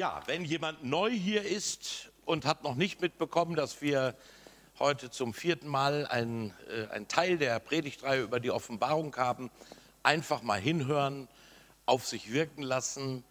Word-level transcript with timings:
Ja, 0.00 0.22
wenn 0.24 0.46
jemand 0.46 0.82
neu 0.82 1.10
hier 1.10 1.42
ist 1.42 2.10
und 2.24 2.46
hat 2.46 2.64
noch 2.64 2.74
nicht 2.74 3.02
mitbekommen, 3.02 3.54
dass 3.54 3.82
wir 3.82 4.16
heute 4.78 5.10
zum 5.10 5.34
vierten 5.34 5.68
Mal 5.68 6.06
einen, 6.06 6.54
äh, 6.70 6.86
einen 6.86 7.06
Teil 7.06 7.36
der 7.36 7.58
Predigtreihe 7.58 8.22
über 8.22 8.40
die 8.40 8.50
Offenbarung 8.50 9.14
haben, 9.16 9.50
einfach 10.02 10.40
mal 10.40 10.58
hinhören, 10.58 11.28
auf 11.84 12.06
sich 12.06 12.32
wirken 12.32 12.62
lassen. 12.62 13.24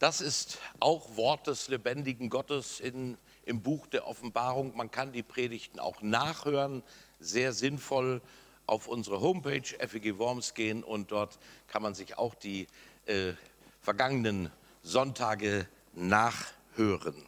Das 0.00 0.20
ist 0.20 0.58
auch 0.80 1.16
Wort 1.16 1.46
des 1.46 1.68
lebendigen 1.68 2.28
Gottes 2.28 2.78
in, 2.78 3.16
im 3.46 3.62
Buch 3.62 3.86
der 3.86 4.06
Offenbarung. 4.06 4.76
Man 4.76 4.90
kann 4.90 5.12
die 5.12 5.22
Predigten 5.22 5.80
auch 5.80 6.02
nachhören, 6.02 6.82
sehr 7.20 7.54
sinnvoll 7.54 8.20
auf 8.66 8.86
unsere 8.86 9.22
Homepage 9.22 9.62
FEG 9.62 10.18
Worms 10.18 10.52
gehen 10.52 10.84
und 10.84 11.10
dort 11.10 11.38
kann 11.68 11.80
man 11.80 11.94
sich 11.94 12.18
auch 12.18 12.34
die 12.34 12.66
äh, 13.06 13.32
vergangenen 13.80 14.50
Sonntage 14.82 15.66
nachhören. 15.92 17.26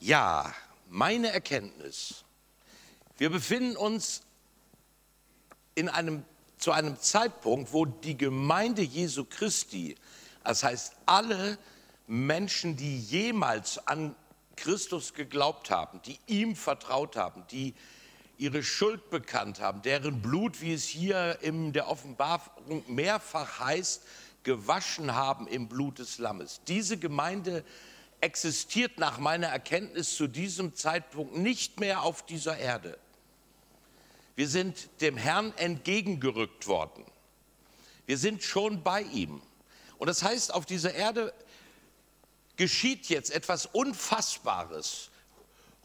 Ja, 0.00 0.54
meine 0.88 1.32
Erkenntnis. 1.32 2.24
Wir 3.18 3.30
befinden 3.30 3.76
uns 3.76 4.22
in 5.74 5.88
einem, 5.88 6.24
zu 6.58 6.72
einem 6.72 6.98
Zeitpunkt, 6.98 7.72
wo 7.72 7.86
die 7.86 8.16
Gemeinde 8.16 8.82
Jesu 8.82 9.24
Christi, 9.24 9.96
das 10.44 10.62
heißt 10.62 10.94
alle 11.06 11.58
Menschen, 12.06 12.76
die 12.76 13.00
jemals 13.00 13.86
an 13.86 14.14
Christus 14.54 15.14
geglaubt 15.14 15.70
haben, 15.70 16.00
die 16.02 16.18
ihm 16.26 16.56
vertraut 16.56 17.16
haben, 17.16 17.44
die 17.50 17.74
ihre 18.38 18.62
Schuld 18.62 19.10
bekannt 19.10 19.60
haben, 19.60 19.82
deren 19.82 20.20
Blut, 20.20 20.60
wie 20.60 20.74
es 20.74 20.84
hier 20.84 21.38
in 21.40 21.72
der 21.72 21.88
Offenbarung 21.88 22.84
mehrfach 22.86 23.60
heißt, 23.60 24.02
gewaschen 24.46 25.12
haben 25.12 25.48
im 25.48 25.66
Blut 25.66 25.98
des 25.98 26.18
Lammes. 26.18 26.60
Diese 26.68 26.96
Gemeinde 26.96 27.64
existiert 28.20 28.96
nach 28.96 29.18
meiner 29.18 29.48
Erkenntnis 29.48 30.14
zu 30.14 30.28
diesem 30.28 30.76
Zeitpunkt 30.76 31.36
nicht 31.36 31.80
mehr 31.80 32.02
auf 32.02 32.24
dieser 32.24 32.56
Erde. 32.56 32.96
Wir 34.36 34.48
sind 34.48 34.88
dem 35.00 35.16
Herrn 35.16 35.52
entgegengerückt 35.56 36.68
worden. 36.68 37.04
Wir 38.06 38.16
sind 38.18 38.44
schon 38.44 38.84
bei 38.84 39.02
ihm. 39.02 39.42
Und 39.98 40.06
das 40.06 40.22
heißt, 40.22 40.54
auf 40.54 40.64
dieser 40.64 40.94
Erde 40.94 41.34
geschieht 42.54 43.08
jetzt 43.08 43.32
etwas 43.32 43.66
Unfassbares. 43.66 45.10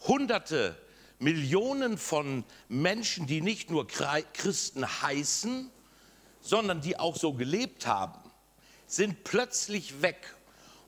Hunderte, 0.06 0.80
Millionen 1.18 1.98
von 1.98 2.44
Menschen, 2.68 3.26
die 3.26 3.40
nicht 3.40 3.70
nur 3.70 3.88
Christen 3.88 4.86
heißen, 5.02 5.68
sondern 6.40 6.80
die 6.80 6.96
auch 6.96 7.16
so 7.16 7.32
gelebt 7.32 7.88
haben, 7.88 8.21
sind 8.94 9.24
plötzlich 9.24 10.02
weg. 10.02 10.34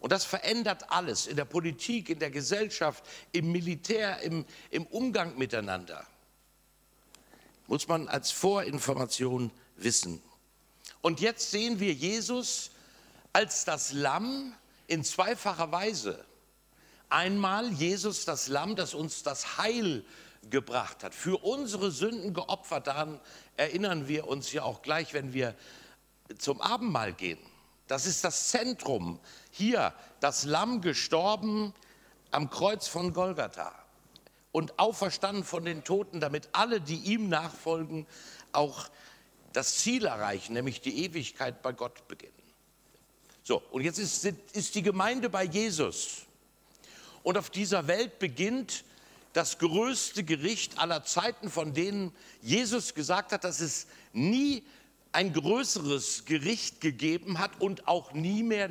Und 0.01 0.13
das 0.13 0.25
verändert 0.25 0.91
alles 0.91 1.27
in 1.27 1.37
der 1.37 1.47
Politik, 1.47 2.11
in 2.11 2.19
der 2.19 2.31
Gesellschaft, 2.31 3.03
im 3.33 3.51
Militär, 3.53 4.21
im, 4.21 4.45
im 4.71 4.85
Umgang 4.87 5.39
miteinander. 5.39 6.07
Muss 7.67 7.89
man 7.89 8.09
als 8.09 8.31
Vorinformation 8.31 9.51
wissen. 9.77 10.23
Und 11.01 11.21
jetzt 11.21 11.51
sehen 11.51 11.81
wir 11.81 11.95
Jesus 11.95 12.71
als 13.33 13.65
das 13.65 13.93
Lamm 13.93 14.55
in 14.87 15.03
zweifacher 15.05 15.73
Weise. 15.73 16.23
Einmal 17.09 17.73
Jesus 17.73 18.27
das 18.27 18.49
Lamm, 18.49 18.77
das 18.77 18.93
uns 18.93 19.23
das 19.23 19.57
Heil 19.57 20.05
gebracht 20.51 21.03
hat, 21.03 21.15
für 21.15 21.43
unsere 21.43 21.91
Sünden 21.91 22.35
geopfert. 22.35 22.87
Daran 22.87 23.21
erinnern 23.57 24.09
wir 24.09 24.29
uns 24.29 24.53
ja 24.53 24.63
auch 24.63 24.83
gleich, 24.83 25.15
wenn 25.15 25.33
wir 25.33 25.55
zum 26.39 26.61
Abendmahl 26.61 27.15
gehen. 27.15 27.39
Das 27.87 28.07
ist 28.07 28.25
das 28.25 28.49
Zentrum. 28.49 29.21
Hier 29.51 29.93
das 30.21 30.45
Lamm 30.45 30.81
gestorben 30.81 31.75
am 32.31 32.51
Kreuz 32.51 32.89
von 32.89 33.13
Golgatha 33.13 33.73
und 34.53 34.79
auferstanden 34.79 35.45
von 35.45 35.65
den 35.65 35.85
Toten, 35.85 36.21
damit 36.21 36.49
alle, 36.53 36.81
die 36.81 36.97
ihm 36.97 37.29
nachfolgen, 37.29 38.07
auch 38.53 38.89
das 39.53 39.79
Ziel 39.79 40.07
erreichen, 40.07 40.53
nämlich 40.53 40.81
die 40.81 41.05
Ewigkeit 41.05 41.63
bei 41.63 41.73
Gott 41.73 42.09
beginnen. 42.09 42.33
So, 43.43 43.63
und 43.71 43.83
jetzt 43.83 43.99
ist, 43.99 44.25
ist 44.25 44.75
die 44.75 44.83
Gemeinde 44.83 45.29
bei 45.29 45.45
Jesus. 45.45 46.23
Und 47.23 47.37
auf 47.37 47.51
dieser 47.51 47.87
Welt 47.87 48.19
beginnt 48.19 48.85
das 49.35 49.59
größte 49.59 50.25
Gericht 50.25 50.79
aller 50.79 51.05
Zeiten, 51.05 51.51
von 51.51 51.75
denen 51.75 52.13
Jesus 52.41 52.95
gesagt 52.95 53.33
hat, 53.33 53.45
dass 53.45 53.61
es 53.61 53.87
nie 54.13 54.65
ein 55.15 55.33
größeres 55.33 56.25
Gericht 56.25 56.81
gegeben 56.81 57.39
hat 57.39 57.61
und 57.61 57.87
auch 57.87 58.13
nie 58.13 58.43
mehr 58.43 58.71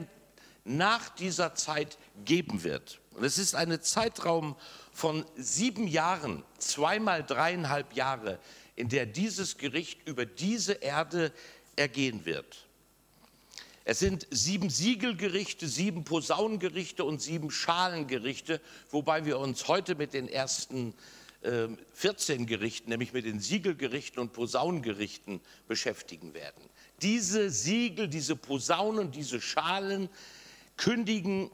nach 0.66 1.10
dieser 1.10 1.56
Zeit 1.56 1.98
geben 2.26 2.64
wird. 2.64 3.00
Und 3.12 3.24
es 3.24 3.38
ist 3.38 3.56
ein 3.56 3.82
Zeitraum 3.82 4.56
von 4.92 5.26
sieben 5.36 5.88
Jahren, 5.88 6.44
zweimal 6.58 7.24
dreieinhalb 7.24 7.94
Jahre, 7.94 8.40
in 8.76 8.90
der 8.90 9.06
dieses 9.06 9.58
Gericht 9.58 10.08
über 10.08 10.26
diese 10.26 10.74
Erde 10.74 11.32
ergehen 11.76 12.26
wird. 12.26 12.66
Es 13.86 14.00
sind 14.00 14.28
sieben 14.32 14.70
Siegelgerichte, 14.70 15.68
sieben 15.68 16.06
Posaunengerichte 16.06 17.04
und 17.04 17.22
sieben 17.22 17.52
Schalengerichte, 17.52 18.62
wobei 18.92 19.26
wir 19.26 19.40
uns 19.40 19.68
heute 19.68 19.96
mit 19.96 20.14
den 20.14 20.30
ersten 20.30 20.94
14 21.44 22.40
ähm, 22.40 22.46
Gerichten, 22.46 22.90
nämlich 22.90 23.14
mit 23.14 23.26
den 23.26 23.40
Siegelgerichten 23.40 24.20
und 24.20 24.34
Posaunengerichten 24.34 25.42
beschäftigen 25.68 26.34
werden. 26.34 26.70
Diese 27.02 27.50
Siegel, 27.50 28.08
diese 28.08 28.36
Posaunen, 28.36 29.12
diese 29.12 29.42
Schalen 29.42 30.10
kündigen 30.78 31.52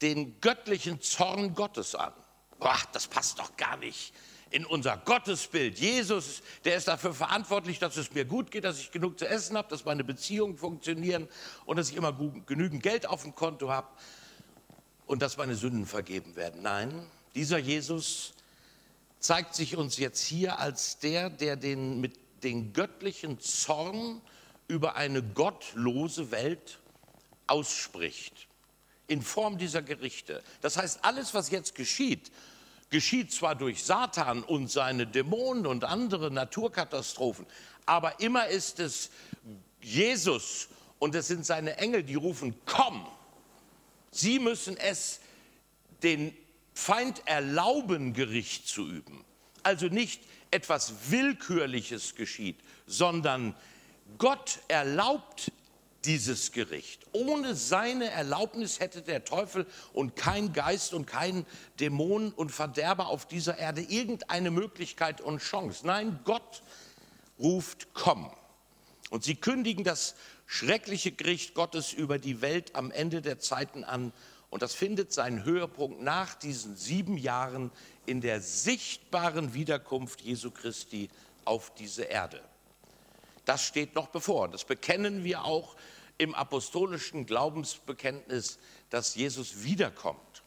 den 0.00 0.40
göttlichen 0.40 1.00
Zorn 1.00 1.54
Gottes 1.54 1.94
an. 1.94 2.12
Boah, 2.58 2.78
das 2.92 3.08
passt 3.08 3.38
doch 3.38 3.56
gar 3.56 3.76
nicht 3.76 4.12
in 4.50 4.66
unser 4.66 4.98
Gottesbild. 4.98 5.78
Jesus, 5.78 6.42
der 6.64 6.76
ist 6.76 6.86
dafür 6.86 7.14
verantwortlich, 7.14 7.78
dass 7.78 7.96
es 7.96 8.12
mir 8.12 8.24
gut 8.24 8.50
geht, 8.50 8.64
dass 8.64 8.78
ich 8.78 8.90
genug 8.90 9.18
zu 9.18 9.26
essen 9.26 9.56
habe, 9.56 9.68
dass 9.68 9.84
meine 9.84 10.04
Beziehungen 10.04 10.56
funktionieren 10.56 11.28
und 11.64 11.76
dass 11.76 11.90
ich 11.90 11.96
immer 11.96 12.12
genügend 12.46 12.82
Geld 12.82 13.06
auf 13.06 13.22
dem 13.22 13.34
Konto 13.34 13.70
habe 13.70 13.88
und 15.06 15.22
dass 15.22 15.36
meine 15.38 15.54
Sünden 15.54 15.86
vergeben 15.86 16.36
werden. 16.36 16.62
Nein, 16.62 17.06
dieser 17.34 17.58
Jesus 17.58 18.34
zeigt 19.22 19.54
sich 19.54 19.76
uns 19.76 19.96
jetzt 19.96 20.20
hier 20.20 20.58
als 20.58 20.98
der, 20.98 21.30
der 21.30 21.56
den, 21.56 22.00
mit 22.00 22.18
den 22.42 22.72
göttlichen 22.72 23.40
Zorn 23.40 24.20
über 24.66 24.96
eine 24.96 25.22
gottlose 25.22 26.30
Welt 26.32 26.80
ausspricht, 27.46 28.48
in 29.06 29.22
Form 29.22 29.58
dieser 29.58 29.80
Gerichte. 29.80 30.42
Das 30.60 30.76
heißt, 30.76 31.04
alles, 31.04 31.34
was 31.34 31.50
jetzt 31.50 31.76
geschieht, 31.76 32.32
geschieht 32.90 33.32
zwar 33.32 33.54
durch 33.54 33.84
Satan 33.84 34.42
und 34.42 34.70
seine 34.70 35.06
Dämonen 35.06 35.66
und 35.66 35.84
andere 35.84 36.30
Naturkatastrophen, 36.30 37.46
aber 37.86 38.18
immer 38.20 38.48
ist 38.48 38.80
es 38.80 39.10
Jesus 39.80 40.68
und 40.98 41.14
es 41.14 41.28
sind 41.28 41.46
seine 41.46 41.78
Engel, 41.78 42.02
die 42.02 42.16
rufen, 42.16 42.54
komm. 42.66 43.06
Sie 44.10 44.40
müssen 44.40 44.76
es 44.76 45.20
den 46.02 46.36
Feind 46.74 47.22
erlauben, 47.26 48.12
Gericht 48.12 48.66
zu 48.66 48.86
üben. 48.86 49.24
Also 49.62 49.86
nicht 49.86 50.22
etwas 50.50 51.10
Willkürliches 51.10 52.14
geschieht, 52.14 52.58
sondern 52.86 53.54
Gott 54.18 54.60
erlaubt 54.68 55.52
dieses 56.04 56.52
Gericht. 56.52 57.06
Ohne 57.12 57.54
seine 57.54 58.10
Erlaubnis 58.10 58.80
hätte 58.80 59.02
der 59.02 59.24
Teufel 59.24 59.66
und 59.92 60.16
kein 60.16 60.52
Geist 60.52 60.94
und 60.94 61.06
kein 61.06 61.46
Dämon 61.78 62.32
und 62.32 62.50
Verderber 62.50 63.06
auf 63.06 63.26
dieser 63.26 63.58
Erde 63.58 63.82
irgendeine 63.82 64.50
Möglichkeit 64.50 65.20
und 65.20 65.38
Chance. 65.40 65.86
Nein, 65.86 66.18
Gott 66.24 66.62
ruft, 67.38 67.94
komm. 67.94 68.30
Und 69.10 69.24
sie 69.24 69.36
kündigen 69.36 69.84
das 69.84 70.14
schreckliche 70.46 71.12
Gericht 71.12 71.54
Gottes 71.54 71.92
über 71.92 72.18
die 72.18 72.40
Welt 72.40 72.74
am 72.74 72.90
Ende 72.90 73.22
der 73.22 73.38
Zeiten 73.38 73.84
an 73.84 74.12
und 74.52 74.60
das 74.60 74.74
findet 74.74 75.14
seinen 75.14 75.44
Höhepunkt 75.44 76.02
nach 76.02 76.34
diesen 76.34 76.76
sieben 76.76 77.16
Jahren 77.16 77.72
in 78.04 78.20
der 78.20 78.42
sichtbaren 78.42 79.54
Wiederkunft 79.54 80.20
Jesu 80.20 80.50
Christi 80.50 81.08
auf 81.46 81.72
diese 81.74 82.02
Erde. 82.02 82.38
Das 83.46 83.64
steht 83.64 83.94
noch 83.94 84.08
bevor. 84.08 84.48
Das 84.48 84.66
bekennen 84.66 85.24
wir 85.24 85.46
auch 85.46 85.74
im 86.18 86.34
apostolischen 86.34 87.24
Glaubensbekenntnis, 87.24 88.58
dass 88.90 89.14
Jesus 89.14 89.64
wiederkommt. 89.64 90.42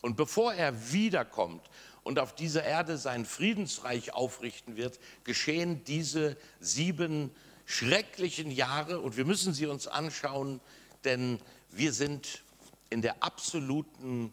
Und 0.00 0.16
bevor 0.16 0.54
er 0.54 0.90
wiederkommt 0.90 1.68
und 2.04 2.18
auf 2.18 2.34
dieser 2.34 2.64
Erde 2.64 2.96
sein 2.96 3.26
Friedensreich 3.26 4.14
aufrichten 4.14 4.78
wird, 4.78 4.98
geschehen 5.24 5.84
diese 5.84 6.38
sieben 6.58 7.30
schrecklichen 7.66 8.50
Jahre 8.50 9.00
und 9.00 9.18
wir 9.18 9.26
müssen 9.26 9.52
sie 9.52 9.66
uns 9.66 9.88
anschauen, 9.88 10.62
denn 11.04 11.38
wir 11.70 11.92
sind 11.92 12.42
in 12.92 13.02
der 13.02 13.22
absoluten, 13.22 14.32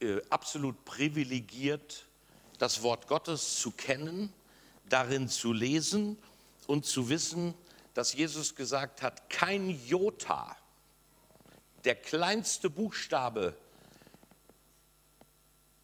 äh, 0.00 0.20
absolut 0.30 0.84
privilegiert, 0.84 2.06
das 2.58 2.82
Wort 2.82 3.06
Gottes 3.06 3.60
zu 3.60 3.70
kennen, 3.70 4.32
darin 4.88 5.28
zu 5.28 5.52
lesen 5.52 6.18
und 6.66 6.86
zu 6.86 7.08
wissen, 7.08 7.54
dass 7.94 8.14
Jesus 8.14 8.54
gesagt 8.54 9.02
hat, 9.02 9.30
kein 9.30 9.70
Jota 9.86 10.56
der 11.84 11.94
kleinste 11.94 12.68
Buchstabe 12.68 13.56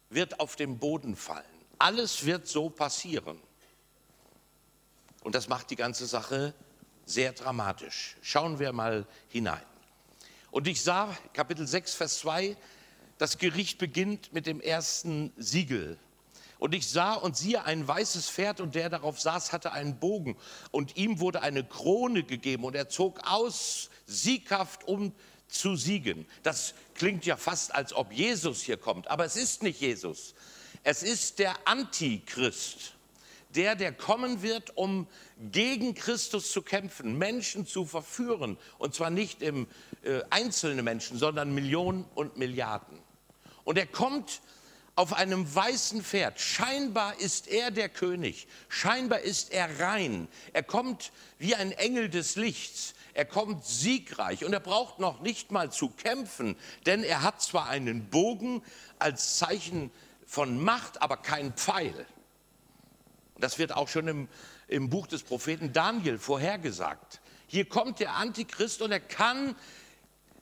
wird 0.09 0.39
auf 0.39 0.55
den 0.55 0.77
Boden 0.77 1.15
fallen. 1.15 1.45
Alles 1.79 2.25
wird 2.25 2.47
so 2.47 2.69
passieren. 2.69 3.39
Und 5.21 5.33
das 5.33 5.47
macht 5.47 5.69
die 5.69 5.75
ganze 5.75 6.05
Sache 6.05 6.53
sehr 7.05 7.31
dramatisch. 7.31 8.17
Schauen 8.21 8.59
wir 8.59 8.73
mal 8.73 9.07
hinein. 9.29 9.63
Und 10.53 10.67
ich 10.67 10.83
sah, 10.83 11.17
Kapitel 11.33 11.65
6, 11.65 11.95
Vers 11.95 12.19
2, 12.19 12.55
das 13.17 13.39
Gericht 13.39 13.79
beginnt 13.79 14.33
mit 14.33 14.45
dem 14.45 14.61
ersten 14.61 15.33
Siegel. 15.35 15.97
Und 16.59 16.75
ich 16.75 16.87
sah 16.87 17.15
und 17.15 17.35
siehe 17.35 17.63
ein 17.63 17.87
weißes 17.87 18.29
Pferd 18.29 18.61
und 18.61 18.75
der 18.75 18.91
darauf 18.91 19.19
saß, 19.19 19.51
hatte 19.51 19.71
einen 19.71 19.97
Bogen. 19.97 20.37
Und 20.69 20.95
ihm 20.95 21.19
wurde 21.19 21.41
eine 21.41 21.63
Krone 21.63 22.21
gegeben 22.21 22.65
und 22.65 22.75
er 22.75 22.87
zog 22.87 23.19
aus, 23.27 23.89
sieghaft, 24.05 24.83
um 24.83 25.11
zu 25.47 25.75
siegen. 25.75 26.27
Das 26.43 26.75
klingt 26.93 27.25
ja 27.25 27.35
fast, 27.35 27.73
als 27.73 27.91
ob 27.91 28.13
Jesus 28.13 28.61
hier 28.61 28.77
kommt, 28.77 29.07
aber 29.07 29.25
es 29.25 29.35
ist 29.35 29.63
nicht 29.63 29.81
Jesus. 29.81 30.35
Es 30.83 31.01
ist 31.01 31.39
der 31.39 31.67
Antichrist 31.67 32.93
der, 33.55 33.75
der 33.75 33.93
kommen 33.93 34.41
wird, 34.41 34.75
um 34.77 35.07
gegen 35.51 35.93
Christus 35.93 36.51
zu 36.51 36.61
kämpfen, 36.61 37.17
Menschen 37.17 37.65
zu 37.65 37.85
verführen. 37.85 38.57
Und 38.77 38.95
zwar 38.95 39.09
nicht 39.09 39.41
im 39.41 39.67
äh, 40.03 40.21
einzelne 40.29 40.83
Menschen, 40.83 41.17
sondern 41.17 41.53
Millionen 41.53 42.05
und 42.15 42.37
Milliarden. 42.37 42.99
Und 43.63 43.77
er 43.77 43.87
kommt 43.87 44.41
auf 44.95 45.13
einem 45.13 45.53
weißen 45.53 46.03
Pferd. 46.03 46.39
Scheinbar 46.39 47.19
ist 47.19 47.47
er 47.47 47.71
der 47.71 47.89
König. 47.89 48.47
Scheinbar 48.69 49.21
ist 49.21 49.51
er 49.51 49.79
rein. 49.79 50.27
Er 50.53 50.63
kommt 50.63 51.11
wie 51.39 51.55
ein 51.55 51.71
Engel 51.71 52.09
des 52.09 52.35
Lichts. 52.35 52.93
Er 53.15 53.25
kommt 53.25 53.65
siegreich 53.65 54.43
und 54.43 54.53
er 54.53 54.59
braucht 54.59 54.99
noch 54.99 55.21
nicht 55.21 55.51
mal 55.51 55.71
zu 55.71 55.89
kämpfen, 55.89 56.55
denn 56.85 57.03
er 57.03 57.21
hat 57.21 57.41
zwar 57.41 57.69
einen 57.69 58.09
Bogen 58.09 58.63
als 58.97 59.37
Zeichen 59.37 59.91
von 60.25 60.63
Macht, 60.63 61.01
aber 61.01 61.17
keinen 61.17 61.53
Pfeil. 61.53 62.07
Das 63.43 63.59
wird 63.59 63.73
auch 63.73 63.89
schon 63.89 64.07
im, 64.07 64.29
im 64.69 64.89
Buch 64.89 65.05
des 65.05 65.21
Propheten 65.21 65.73
Daniel 65.73 66.17
vorhergesagt. 66.17 67.19
Hier 67.45 67.65
kommt 67.65 67.99
der 67.99 68.13
Antichrist 68.13 68.81
und 68.81 68.93
er 68.93 69.01
kann 69.01 69.57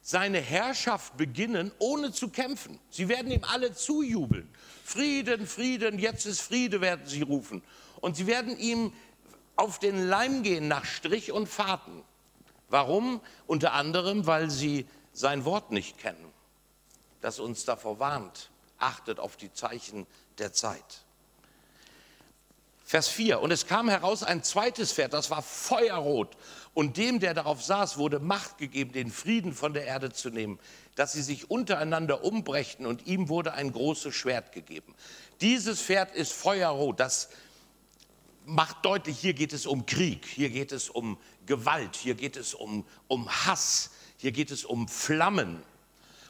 seine 0.03 0.37
Herrschaft 0.39 1.17
beginnen, 1.17 1.71
ohne 1.79 2.11
zu 2.11 2.29
kämpfen. 2.29 2.79
Sie 2.91 3.09
werden 3.09 3.31
ihm 3.31 3.43
alle 3.43 3.73
zujubeln. 3.73 4.47
Frieden, 4.85 5.47
Frieden, 5.47 5.97
jetzt 5.97 6.27
ist 6.27 6.41
Friede, 6.41 6.79
werden 6.79 7.07
sie 7.07 7.23
rufen. 7.23 7.63
Und 8.01 8.17
sie 8.17 8.27
werden 8.27 8.55
ihm 8.59 8.93
auf 9.55 9.79
den 9.79 10.07
Leim 10.07 10.43
gehen 10.43 10.67
nach 10.67 10.85
Strich 10.85 11.31
und 11.31 11.47
Fahrten. 11.47 12.03
Warum? 12.69 13.19
Unter 13.47 13.73
anderem, 13.73 14.27
weil 14.27 14.51
sie 14.51 14.85
sein 15.11 15.43
Wort 15.43 15.71
nicht 15.71 15.97
kennen, 15.97 16.31
das 17.19 17.39
uns 17.39 17.65
davor 17.65 17.97
warnt. 17.97 18.51
Achtet 18.77 19.19
auf 19.19 19.37
die 19.37 19.51
Zeichen 19.51 20.05
der 20.37 20.53
Zeit. 20.53 21.00
Vers 22.91 23.07
4. 23.07 23.39
Und 23.39 23.51
es 23.51 23.67
kam 23.67 23.87
heraus 23.87 24.21
ein 24.21 24.43
zweites 24.43 24.91
Pferd, 24.91 25.13
das 25.13 25.29
war 25.29 25.41
feuerrot. 25.41 26.35
Und 26.73 26.97
dem, 26.97 27.21
der 27.21 27.33
darauf 27.33 27.63
saß, 27.63 27.97
wurde 27.97 28.19
Macht 28.19 28.57
gegeben, 28.57 28.91
den 28.91 29.09
Frieden 29.09 29.53
von 29.53 29.73
der 29.73 29.85
Erde 29.85 30.11
zu 30.11 30.29
nehmen, 30.29 30.59
dass 30.95 31.13
sie 31.13 31.21
sich 31.21 31.49
untereinander 31.49 32.25
umbrächten. 32.25 32.85
Und 32.85 33.07
ihm 33.07 33.29
wurde 33.29 33.53
ein 33.53 33.71
großes 33.71 34.13
Schwert 34.13 34.51
gegeben. 34.51 34.93
Dieses 35.39 35.81
Pferd 35.81 36.13
ist 36.13 36.33
feuerrot. 36.33 36.99
Das 36.99 37.29
macht 38.45 38.83
deutlich, 38.83 39.17
hier 39.17 39.35
geht 39.35 39.53
es 39.53 39.65
um 39.65 39.85
Krieg, 39.85 40.25
hier 40.25 40.49
geht 40.49 40.73
es 40.73 40.89
um 40.89 41.17
Gewalt, 41.45 41.95
hier 41.95 42.15
geht 42.15 42.35
es 42.35 42.53
um, 42.53 42.85
um 43.07 43.29
Hass, 43.45 43.91
hier 44.17 44.33
geht 44.33 44.51
es 44.51 44.65
um 44.65 44.89
Flammen. 44.89 45.63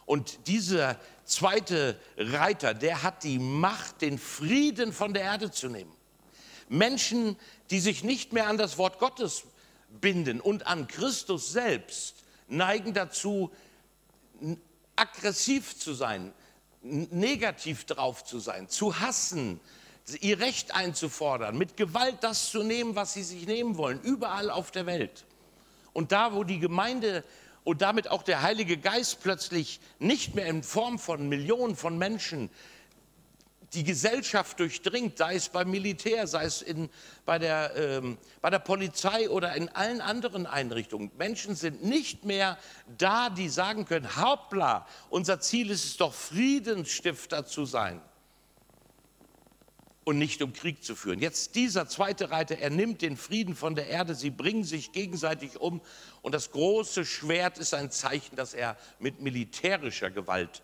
Und 0.06 0.46
dieser 0.46 1.00
zweite 1.25 2.00
Reiter, 2.18 2.75
der 2.75 3.02
hat 3.02 3.24
die 3.24 3.40
Macht, 3.40 4.02
den 4.04 4.19
Frieden 4.19 4.94
von 4.94 5.16
der 5.16 5.24
Erde 5.24 5.50
zu 5.50 5.68
nehmen. 5.68 5.92
Menschen, 6.72 7.36
die 7.70 7.82
sich 7.82 8.04
nicht 8.04 8.32
mehr 8.32 8.48
an 8.48 8.58
das 8.58 8.78
Wort 8.78 8.98
Gottes 8.98 9.44
binden 10.00 10.40
und 10.40 10.68
an 10.68 10.88
Christus 10.88 11.52
selbst, 11.52 12.16
neigen 12.48 12.94
dazu, 12.94 13.52
aggressiv 14.96 15.78
zu 15.78 15.94
sein, 15.94 16.34
negativ 16.82 17.84
drauf 17.84 18.24
zu 18.24 18.40
sein, 18.40 18.70
zu 18.70 19.00
hassen, 19.00 19.60
ihr 20.22 20.40
Recht 20.40 20.74
einzufordern, 20.74 21.58
mit 21.58 21.76
Gewalt 21.76 22.18
das 22.22 22.50
zu 22.52 22.64
nehmen, 22.64 22.96
was 22.96 23.14
sie 23.14 23.24
sich 23.24 23.46
nehmen 23.46 23.78
wollen, 23.78 24.00
überall 24.02 24.50
auf 24.50 24.72
der 24.72 24.86
Welt. 24.86 25.26
Und 25.94 26.14
da, 26.14 26.34
wo 26.34 26.46
die 26.46 26.60
Gemeinde 26.60 27.26
und 27.66 27.82
damit 27.82 28.10
auch 28.10 28.24
der 28.24 28.42
Heilige 28.42 28.78
Geist 28.78 29.22
plötzlich 29.22 29.82
nicht 30.00 30.36
mehr 30.36 30.48
in 30.48 30.64
Form 30.64 31.00
von 31.00 31.28
Millionen 31.28 31.76
von 31.76 31.98
Menschen 31.98 32.50
die 33.74 33.84
Gesellschaft 33.84 34.60
durchdringt, 34.60 35.18
sei 35.18 35.36
es 35.36 35.50
beim 35.50 35.72
Militär, 35.72 36.28
sei 36.28 36.46
es 36.46 36.62
in, 36.62 36.90
bei, 37.26 37.40
der, 37.40 37.74
ähm, 37.76 38.18
bei 38.42 38.50
der 38.50 38.60
Polizei 38.60 39.30
oder 39.30 39.56
in 39.56 39.70
allen 39.70 40.02
anderen 40.02 40.46
Einrichtungen. 40.46 41.12
Menschen 41.18 41.56
sind 41.56 41.84
nicht 41.84 42.26
mehr 42.26 42.58
da, 42.98 43.30
die 43.30 43.48
sagen 43.48 43.86
können, 43.86 44.18
hoppla, 44.18 44.86
unser 45.10 45.40
Ziel 45.40 45.70
ist 45.70 45.86
es 45.86 45.98
doch, 45.98 46.14
Friedensstifter 46.14 47.46
zu 47.46 47.66
sein 47.66 48.02
und 50.04 50.18
nicht 50.18 50.42
um 50.42 50.52
Krieg 50.52 50.84
zu 50.84 50.96
führen. 50.96 51.20
Jetzt 51.20 51.56
dieser 51.56 51.88
zweite 51.88 52.32
Reiter, 52.32 52.58
er 52.58 52.70
nimmt 52.72 53.02
den 53.02 53.18
Frieden 53.18 53.56
von 53.56 53.76
der 53.76 53.88
Erde, 53.88 54.16
sie 54.16 54.32
bringen 54.32 54.64
sich 54.64 54.92
gegenseitig 54.92 55.60
um 55.60 55.82
und 56.22 56.34
das 56.34 56.52
große 56.52 57.06
Schwert 57.06 57.58
ist 57.58 57.74
ein 57.74 57.92
Zeichen, 57.92 58.36
dass 58.36 58.54
er 58.54 58.78
mit 59.00 59.22
militärischer 59.22 60.10
Gewalt. 60.10 60.62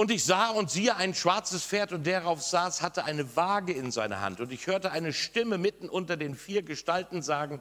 Und 0.00 0.10
ich 0.10 0.24
sah 0.24 0.48
und 0.48 0.70
siehe 0.70 0.96
ein 0.96 1.12
schwarzes 1.12 1.62
Pferd 1.62 1.92
und 1.92 2.04
der 2.04 2.20
darauf 2.20 2.40
saß, 2.40 2.80
hatte 2.80 3.04
eine 3.04 3.36
Waage 3.36 3.74
in 3.74 3.90
seiner 3.90 4.22
Hand. 4.22 4.40
Und 4.40 4.50
ich 4.50 4.66
hörte 4.66 4.92
eine 4.92 5.12
Stimme 5.12 5.58
mitten 5.58 5.90
unter 5.90 6.16
den 6.16 6.36
vier 6.36 6.62
Gestalten 6.62 7.20
sagen, 7.20 7.60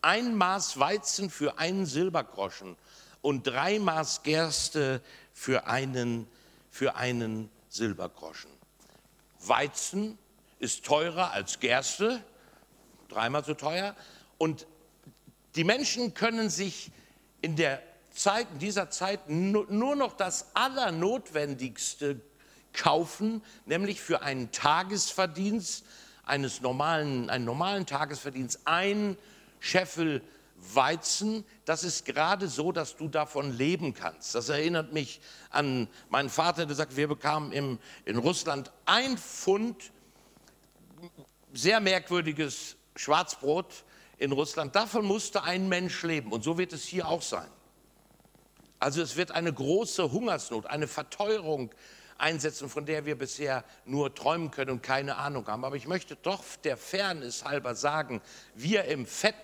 ein 0.00 0.36
Maß 0.36 0.78
Weizen 0.78 1.30
für 1.30 1.58
einen 1.58 1.86
Silbergroschen 1.86 2.76
und 3.22 3.44
drei 3.44 3.80
Maß 3.80 4.22
Gerste 4.22 5.02
für 5.32 5.66
einen, 5.66 6.28
für 6.70 6.94
einen 6.94 7.50
Silbergroschen. 7.68 8.52
Weizen 9.40 10.16
ist 10.60 10.84
teurer 10.84 11.32
als 11.32 11.58
Gerste, 11.58 12.22
dreimal 13.08 13.44
so 13.44 13.54
teuer. 13.54 13.96
Und 14.38 14.68
die 15.56 15.64
Menschen 15.64 16.14
können 16.14 16.50
sich 16.50 16.92
in 17.42 17.56
der 17.56 17.82
Zeit, 18.10 18.46
dieser 18.60 18.90
Zeit 18.90 19.28
nur 19.28 19.96
noch 19.96 20.14
das 20.14 20.54
Allernotwendigste 20.54 22.20
kaufen, 22.72 23.42
nämlich 23.66 24.00
für 24.00 24.22
einen 24.22 24.52
Tagesverdienst 24.52 25.84
eines 26.24 26.60
normalen, 26.60 27.30
einen 27.30 27.44
normalen 27.44 27.86
Tagesverdienst 27.86 28.60
ein 28.64 29.16
Scheffel 29.58 30.22
Weizen, 30.74 31.44
das 31.64 31.84
ist 31.84 32.04
gerade 32.04 32.48
so, 32.48 32.70
dass 32.70 32.96
du 32.96 33.08
davon 33.08 33.56
leben 33.56 33.94
kannst. 33.94 34.34
Das 34.34 34.48
erinnert 34.48 34.92
mich 34.92 35.20
an 35.48 35.88
meinen 36.10 36.28
Vater, 36.28 36.66
der 36.66 36.76
sagt, 36.76 36.96
wir 36.96 37.08
bekamen 37.08 37.52
im, 37.52 37.78
in 38.04 38.18
Russland 38.18 38.70
ein 38.84 39.16
Pfund 39.16 39.90
sehr 41.52 41.80
merkwürdiges 41.80 42.76
Schwarzbrot 42.94 43.84
in 44.18 44.32
Russland. 44.32 44.76
Davon 44.76 45.04
musste 45.04 45.42
ein 45.42 45.68
Mensch 45.68 46.02
leben 46.02 46.30
und 46.30 46.44
so 46.44 46.58
wird 46.58 46.72
es 46.72 46.84
hier 46.84 47.08
auch 47.08 47.22
sein. 47.22 47.48
Also 48.80 49.02
es 49.02 49.16
wird 49.16 49.30
eine 49.30 49.52
große 49.52 50.10
Hungersnot, 50.10 50.66
eine 50.66 50.88
Verteuerung 50.88 51.70
einsetzen, 52.16 52.70
von 52.70 52.86
der 52.86 53.04
wir 53.04 53.16
bisher 53.16 53.62
nur 53.84 54.14
träumen 54.14 54.50
können 54.50 54.70
und 54.70 54.82
keine 54.82 55.16
Ahnung 55.16 55.46
haben. 55.46 55.64
Aber 55.64 55.76
ich 55.76 55.86
möchte 55.86 56.16
doch 56.16 56.42
der 56.64 56.78
Fairness 56.78 57.44
halber 57.44 57.74
sagen, 57.74 58.22
wir 58.54 58.84
im, 58.86 59.06
Fett, 59.06 59.34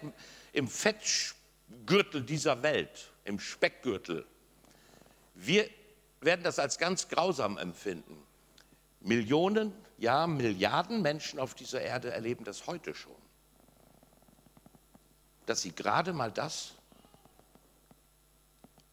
im 0.53 0.69
Fettgürtel 0.69 2.23
dieser 2.23 2.63
Welt, 2.63 3.13
im 3.25 3.39
Speckgürtel, 3.39 4.27
wir 5.35 5.69
werden 6.23 6.43
das 6.43 6.59
als 6.59 6.79
ganz 6.79 7.09
grausam 7.09 7.59
empfinden. 7.59 8.23
Millionen, 9.01 9.73
ja 9.99 10.27
Milliarden 10.27 11.03
Menschen 11.03 11.39
auf 11.39 11.55
dieser 11.55 11.83
Erde 11.83 12.11
erleben 12.11 12.45
das 12.45 12.67
heute 12.67 12.95
schon. 12.95 13.15
Dass 15.45 15.61
sie 15.61 15.75
gerade 15.75 16.15
mal 16.15 16.33
das 16.33 16.76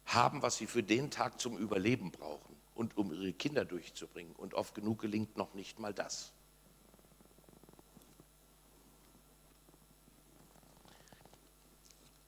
haben, 0.06 0.42
was 0.42 0.56
sie 0.56 0.66
für 0.66 0.82
den 0.82 1.10
Tag 1.10 1.40
zum 1.40 1.56
Überleben 1.56 2.10
brauchen 2.10 2.56
und 2.74 2.96
um 2.96 3.12
ihre 3.12 3.32
Kinder 3.32 3.64
durchzubringen. 3.64 4.34
Und 4.36 4.54
oft 4.54 4.74
genug 4.74 5.00
gelingt 5.00 5.36
noch 5.36 5.54
nicht 5.54 5.78
mal 5.78 5.94
das. 5.94 6.32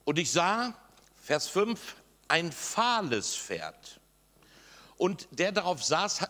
Und 0.04 0.18
ich 0.18 0.30
sah, 0.30 0.72
Vers 1.20 1.48
5, 1.48 1.96
ein 2.28 2.52
fahles 2.52 3.36
Pferd. 3.36 4.00
Und 4.96 5.26
der 5.32 5.50
darauf 5.52 5.82
saß, 5.82 6.28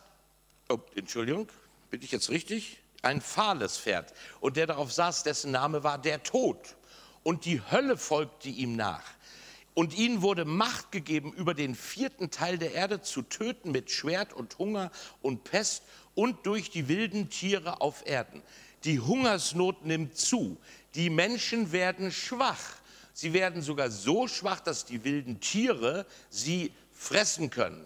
oh, 0.70 0.78
Entschuldigung, 0.94 1.48
bin 1.90 2.02
ich 2.02 2.10
jetzt 2.10 2.30
richtig? 2.30 2.82
Ein 3.02 3.20
fahles 3.20 3.78
Pferd. 3.78 4.14
Und 4.40 4.56
der 4.56 4.66
darauf 4.66 4.92
saß, 4.92 5.22
dessen 5.22 5.50
Name 5.50 5.84
war 5.84 5.98
der 5.98 6.22
Tod. 6.22 6.76
Und 7.22 7.44
die 7.44 7.60
Hölle 7.70 7.96
folgte 7.98 8.48
ihm 8.48 8.76
nach. 8.76 9.04
Und 9.76 9.94
ihnen 9.94 10.22
wurde 10.22 10.46
Macht 10.46 10.90
gegeben, 10.90 11.34
über 11.34 11.52
den 11.52 11.74
vierten 11.74 12.30
Teil 12.30 12.56
der 12.56 12.72
Erde 12.72 13.02
zu 13.02 13.20
töten 13.20 13.72
mit 13.72 13.90
Schwert 13.90 14.32
und 14.32 14.56
Hunger 14.58 14.90
und 15.20 15.44
Pest 15.44 15.82
und 16.14 16.46
durch 16.46 16.70
die 16.70 16.88
wilden 16.88 17.28
Tiere 17.28 17.82
auf 17.82 18.06
Erden. 18.06 18.40
Die 18.84 19.00
Hungersnot 19.00 19.84
nimmt 19.84 20.16
zu. 20.16 20.56
Die 20.94 21.10
Menschen 21.10 21.72
werden 21.72 22.10
schwach. 22.10 22.76
Sie 23.12 23.34
werden 23.34 23.60
sogar 23.60 23.90
so 23.90 24.28
schwach, 24.28 24.60
dass 24.60 24.86
die 24.86 25.04
wilden 25.04 25.40
Tiere 25.40 26.06
sie 26.30 26.72
fressen 26.90 27.50
können. 27.50 27.84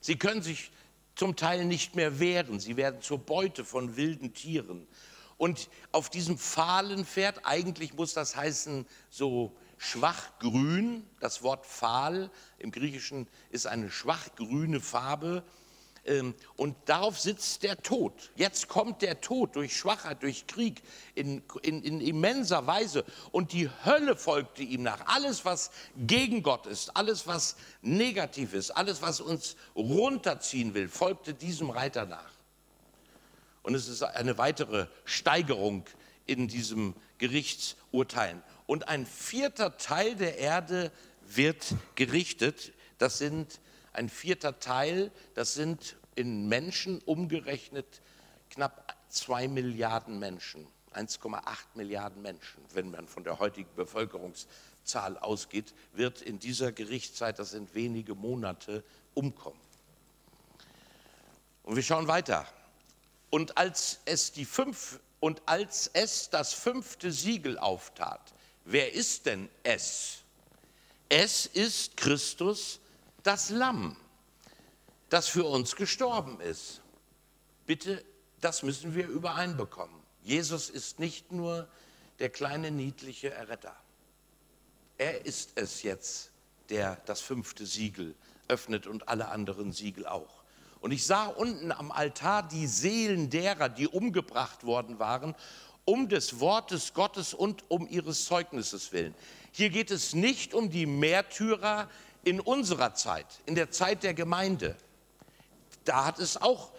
Sie 0.00 0.16
können 0.16 0.42
sich 0.42 0.72
zum 1.14 1.36
Teil 1.36 1.66
nicht 1.66 1.94
mehr 1.94 2.18
wehren. 2.18 2.58
Sie 2.58 2.76
werden 2.76 3.00
zur 3.00 3.18
Beute 3.18 3.64
von 3.64 3.96
wilden 3.96 4.34
Tieren. 4.34 4.88
Und 5.36 5.68
auf 5.92 6.10
diesem 6.10 6.36
fahlen 6.36 7.04
Pferd, 7.06 7.42
eigentlich 7.44 7.94
muss 7.94 8.12
das 8.12 8.34
heißen 8.34 8.86
so 9.08 9.56
schwachgrün, 9.78 11.08
das 11.20 11.42
Wort 11.42 11.64
fahl 11.64 12.30
im 12.58 12.70
Griechischen 12.70 13.28
ist 13.50 13.66
eine 13.66 13.90
schwachgrüne 13.90 14.80
Farbe, 14.80 15.44
ähm, 16.08 16.34
und 16.56 16.76
darauf 16.86 17.18
sitzt 17.18 17.62
der 17.62 17.76
Tod. 17.82 18.30
Jetzt 18.34 18.68
kommt 18.68 19.02
der 19.02 19.20
Tod 19.20 19.56
durch 19.56 19.76
Schwachheit, 19.76 20.22
durch 20.22 20.46
Krieg 20.46 20.82
in, 21.14 21.42
in, 21.62 21.82
in, 21.82 22.00
immenser 22.00 22.66
Weise. 22.66 23.04
Und 23.30 23.52
die 23.52 23.68
Hölle 23.84 24.16
folgte 24.16 24.62
ihm 24.62 24.82
nach. 24.82 25.06
Alles, 25.06 25.44
was 25.44 25.70
gegen 25.96 26.42
Gott 26.42 26.66
ist, 26.66 26.96
alles, 26.96 27.26
was 27.26 27.56
negativ 27.82 28.54
ist, 28.54 28.70
alles, 28.70 29.02
was 29.02 29.20
uns 29.20 29.56
runterziehen 29.76 30.74
will, 30.74 30.88
folgte 30.88 31.34
diesem 31.34 31.70
Reiter 31.70 32.06
nach. 32.06 32.30
Und 33.62 33.74
es 33.74 33.88
ist 33.88 34.02
eine 34.02 34.38
weitere 34.38 34.86
Steigerung 35.04 35.84
in 36.26 36.48
diesem 36.48 36.94
Gerichtsurteilen. 37.18 38.42
Und 38.68 38.86
ein 38.86 39.06
vierter 39.06 39.78
Teil 39.78 40.14
der 40.14 40.36
Erde 40.36 40.92
wird 41.22 41.74
gerichtet. 41.94 42.74
Das 42.98 43.16
sind 43.16 43.60
ein 43.94 44.10
vierter 44.10 44.60
Teil, 44.60 45.10
das 45.32 45.54
sind 45.54 45.96
in 46.16 46.48
Menschen 46.50 47.00
umgerechnet 47.00 48.02
knapp 48.50 48.94
zwei 49.08 49.48
Milliarden 49.48 50.18
Menschen, 50.18 50.66
1,8 50.92 51.40
Milliarden 51.76 52.20
Menschen, 52.20 52.62
wenn 52.74 52.90
man 52.90 53.08
von 53.08 53.24
der 53.24 53.38
heutigen 53.38 53.74
Bevölkerungszahl 53.74 55.16
ausgeht, 55.16 55.72
wird 55.94 56.20
in 56.20 56.38
dieser 56.38 56.70
Gerichtszeit, 56.70 57.38
das 57.38 57.52
sind 57.52 57.74
wenige 57.74 58.14
Monate, 58.14 58.84
umkommen. 59.14 59.60
Und 61.62 61.74
wir 61.74 61.82
schauen 61.82 62.06
weiter. 62.06 62.46
Und 63.30 63.56
als 63.56 64.00
es 64.04 64.30
die 64.32 64.44
fünf 64.44 65.00
und 65.20 65.40
als 65.46 65.90
es 65.94 66.28
das 66.28 66.52
fünfte 66.52 67.12
Siegel 67.12 67.58
auftat, 67.58 68.34
wer 68.70 68.92
ist 68.92 69.26
denn 69.26 69.48
es? 69.62 70.18
Es 71.08 71.46
ist 71.46 71.96
Christus, 71.96 72.80
das 73.22 73.50
Lamm 73.50 73.96
das 75.08 75.28
für 75.28 75.44
uns 75.44 75.76
gestorben 75.76 76.40
ist. 76.40 76.80
Bitte, 77.66 78.04
das 78.40 78.62
müssen 78.62 78.94
wir 78.94 79.08
übereinbekommen. 79.08 79.96
Jesus 80.22 80.70
ist 80.70 80.98
nicht 80.98 81.32
nur 81.32 81.68
der 82.18 82.30
kleine 82.30 82.70
niedliche 82.70 83.30
Erretter. 83.30 83.74
Er 84.98 85.24
ist 85.24 85.52
es 85.54 85.82
jetzt, 85.82 86.30
der 86.68 86.96
das 87.06 87.20
fünfte 87.20 87.66
Siegel 87.66 88.14
öffnet 88.48 88.86
und 88.86 89.08
alle 89.08 89.28
anderen 89.28 89.72
Siegel 89.72 90.06
auch. 90.06 90.42
Und 90.80 90.92
ich 90.92 91.06
sah 91.06 91.26
unten 91.26 91.72
am 91.72 91.90
Altar 91.90 92.46
die 92.46 92.66
Seelen 92.66 93.30
derer, 93.30 93.68
die 93.68 93.88
umgebracht 93.88 94.64
worden 94.64 94.98
waren, 94.98 95.34
um 95.88 96.08
des 96.08 96.40
Wortes 96.40 96.92
Gottes 96.92 97.32
und 97.32 97.64
um 97.68 97.88
ihres 97.88 98.26
Zeugnisses 98.26 98.92
willen. 98.92 99.14
Hier 99.52 99.70
geht 99.70 99.90
es 99.90 100.14
nicht 100.14 100.54
um 100.54 100.70
die 100.70 100.86
Märtyrer 100.86 101.88
in 102.24 102.40
unserer 102.40 102.94
Zeit, 102.94 103.26
in 103.46 103.54
der 103.54 103.70
Zeit 103.70 104.02
der 104.02 104.14
Gemeinde 104.14 104.76
da 105.88 106.04
hat 106.04 106.18
es 106.18 106.36
auch 106.36 106.70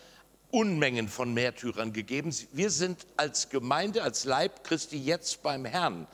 Unmengen 0.51 1.09
von 1.09 1.33
Märtyrern 1.33 1.93
gegeben. 1.93 2.33
Wir 2.51 2.69
sind 2.69 3.05
als 3.17 3.49
Gemeinde, 3.49 4.03
als 4.03 4.23
Leib 4.23 4.63
Christi 4.63 4.97
jetzt 4.97 5.41
beim 5.41 5.65
Herrn 5.65 6.07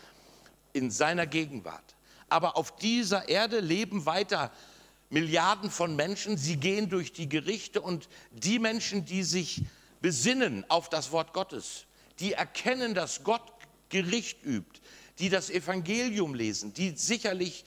in 0.73 0.91
seiner 0.91 1.27
Gegenwart. 1.27 1.95
Aber 2.29 2.57
auf 2.57 2.75
dieser 2.77 3.29
Erde 3.29 3.59
leben 3.59 4.05
weiter 4.05 4.51
Milliarden 5.09 5.69
von 5.69 5.95
Menschen. 5.95 6.37
Sie 6.37 6.57
gehen 6.57 6.89
durch 6.89 7.13
die 7.13 7.29
Gerichte 7.29 7.81
und 7.81 8.09
die 8.31 8.59
Menschen, 8.59 9.05
die 9.05 9.23
sich 9.23 9.61
besinnen 10.01 10.65
auf 10.69 10.89
das 10.89 11.11
Wort 11.11 11.33
Gottes, 11.33 11.85
die 12.19 12.33
erkennen, 12.33 12.93
dass 12.93 13.23
Gott 13.23 13.41
Gericht 13.89 14.43
übt, 14.43 14.81
die 15.19 15.29
das 15.29 15.49
Evangelium 15.49 16.33
lesen, 16.33 16.73
die 16.73 16.91
sicherlich 16.91 17.65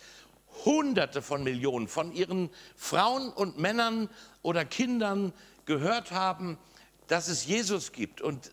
Hunderte 0.65 1.23
von 1.23 1.45
Millionen 1.45 1.89
von 1.89 2.13
ihren 2.13 2.51
Frauen 2.77 3.31
und 3.31 3.59
Männern 3.59 4.11
oder 4.43 4.65
Kindern 4.65 5.33
gehört 5.67 6.11
haben, 6.11 6.59
dass 7.07 7.29
es 7.29 7.47
Jesus 7.47 7.93
gibt 7.93 8.21
und 8.21 8.51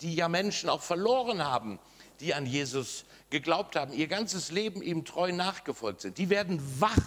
die 0.00 0.14
ja 0.14 0.28
Menschen 0.28 0.68
auch 0.68 0.82
verloren 0.82 1.44
haben, 1.44 1.78
die 2.20 2.34
an 2.34 2.46
Jesus 2.46 3.04
geglaubt 3.30 3.76
haben, 3.76 3.92
ihr 3.92 4.08
ganzes 4.08 4.50
Leben 4.50 4.82
ihm 4.82 5.04
treu 5.04 5.32
nachgefolgt 5.32 6.02
sind. 6.02 6.18
Die 6.18 6.30
werden 6.30 6.60
wach 6.80 6.98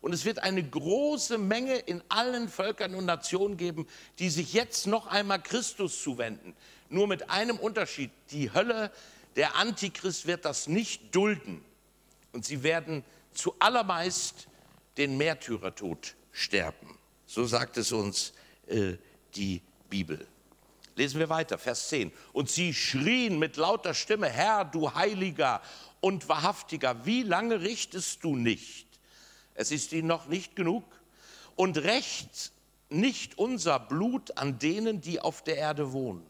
und 0.00 0.12
es 0.12 0.24
wird 0.24 0.40
eine 0.40 0.62
große 0.62 1.38
Menge 1.38 1.76
in 1.76 2.02
allen 2.08 2.48
Völkern 2.48 2.94
und 2.94 3.06
Nationen 3.06 3.56
geben, 3.56 3.86
die 4.18 4.28
sich 4.28 4.52
jetzt 4.52 4.86
noch 4.86 5.06
einmal 5.06 5.42
Christus 5.42 6.02
zuwenden. 6.02 6.54
Nur 6.88 7.06
mit 7.06 7.30
einem 7.30 7.56
Unterschied. 7.58 8.10
Die 8.30 8.52
Hölle, 8.52 8.90
der 9.36 9.56
Antichrist 9.56 10.26
wird 10.26 10.44
das 10.44 10.68
nicht 10.68 11.14
dulden. 11.14 11.64
Und 12.32 12.44
sie 12.44 12.62
werden 12.62 13.04
zuallermeist 13.32 14.48
den 14.96 15.16
Märtyrertod 15.16 16.14
sterben. 16.32 16.98
So 17.26 17.44
sagt 17.46 17.76
es 17.78 17.92
uns 17.92 18.32
äh, 18.66 18.94
die 19.34 19.60
Bibel. 19.88 20.26
Lesen 20.96 21.18
wir 21.18 21.28
weiter, 21.28 21.58
Vers 21.58 21.88
10. 21.88 22.12
Und 22.32 22.50
sie 22.50 22.72
schrien 22.72 23.38
mit 23.38 23.56
lauter 23.56 23.94
Stimme, 23.94 24.28
Herr, 24.28 24.64
du 24.64 24.94
Heiliger 24.94 25.60
und 26.00 26.28
Wahrhaftiger, 26.28 27.04
wie 27.04 27.22
lange 27.22 27.60
richtest 27.60 28.22
du 28.22 28.36
nicht? 28.36 28.86
Es 29.54 29.70
ist 29.70 29.92
ihnen 29.92 30.08
noch 30.08 30.26
nicht 30.26 30.54
genug. 30.54 30.84
Und 31.56 31.78
rächt 31.78 32.52
nicht 32.90 33.38
unser 33.38 33.80
Blut 33.80 34.36
an 34.38 34.58
denen, 34.58 35.00
die 35.00 35.20
auf 35.20 35.42
der 35.42 35.56
Erde 35.56 35.92
wohnen. 35.92 36.24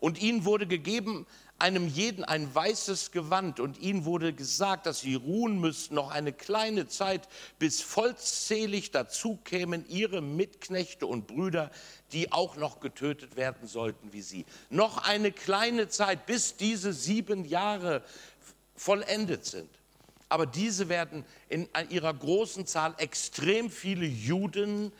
Und 0.00 0.20
ihnen 0.20 0.44
wurde 0.44 0.66
gegeben 0.66 1.26
einem 1.58 1.88
jeden 1.88 2.24
ein 2.24 2.54
weißes 2.54 3.10
Gewand 3.10 3.58
und 3.58 3.78
ihnen 3.78 4.04
wurde 4.04 4.32
gesagt, 4.32 4.86
dass 4.86 5.00
sie 5.00 5.16
ruhen 5.16 5.60
müssten 5.60 5.96
noch 5.96 6.10
eine 6.10 6.32
kleine 6.32 6.86
Zeit, 6.86 7.28
bis 7.58 7.80
vollzählig 7.80 8.92
dazu 8.92 9.38
kämen 9.44 9.84
ihre 9.88 10.20
Mitknechte 10.20 11.06
und 11.06 11.26
Brüder, 11.26 11.72
die 12.12 12.30
auch 12.30 12.56
noch 12.56 12.78
getötet 12.78 13.36
werden 13.36 13.66
sollten 13.66 14.12
wie 14.12 14.22
sie. 14.22 14.46
Noch 14.70 14.98
eine 14.98 15.32
kleine 15.32 15.88
Zeit, 15.88 16.26
bis 16.26 16.56
diese 16.56 16.92
sieben 16.92 17.44
Jahre 17.44 18.04
vollendet 18.76 19.44
sind. 19.44 19.68
Aber 20.28 20.46
diese 20.46 20.88
werden 20.88 21.24
in 21.48 21.68
ihrer 21.88 22.14
großen 22.14 22.66
Zahl 22.66 22.94
extrem 22.98 23.70
viele 23.70 24.06
Juden 24.06 24.92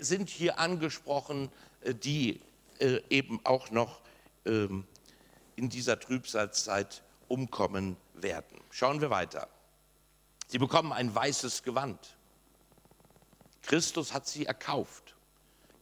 sind 0.00 0.30
hier 0.30 0.58
angesprochen, 0.58 1.50
äh, 1.82 1.94
die 1.94 2.40
äh, 2.78 3.00
eben 3.10 3.38
auch 3.44 3.70
noch 3.70 4.00
in 4.46 5.68
dieser 5.68 5.98
Trübsalzeit 5.98 7.02
umkommen 7.28 7.96
werden. 8.14 8.60
Schauen 8.70 9.00
wir 9.00 9.10
weiter. 9.10 9.48
Sie 10.48 10.58
bekommen 10.58 10.92
ein 10.92 11.14
weißes 11.14 11.62
Gewand. 11.62 12.16
Christus 13.62 14.12
hat 14.12 14.28
sie 14.28 14.46
erkauft. 14.46 15.16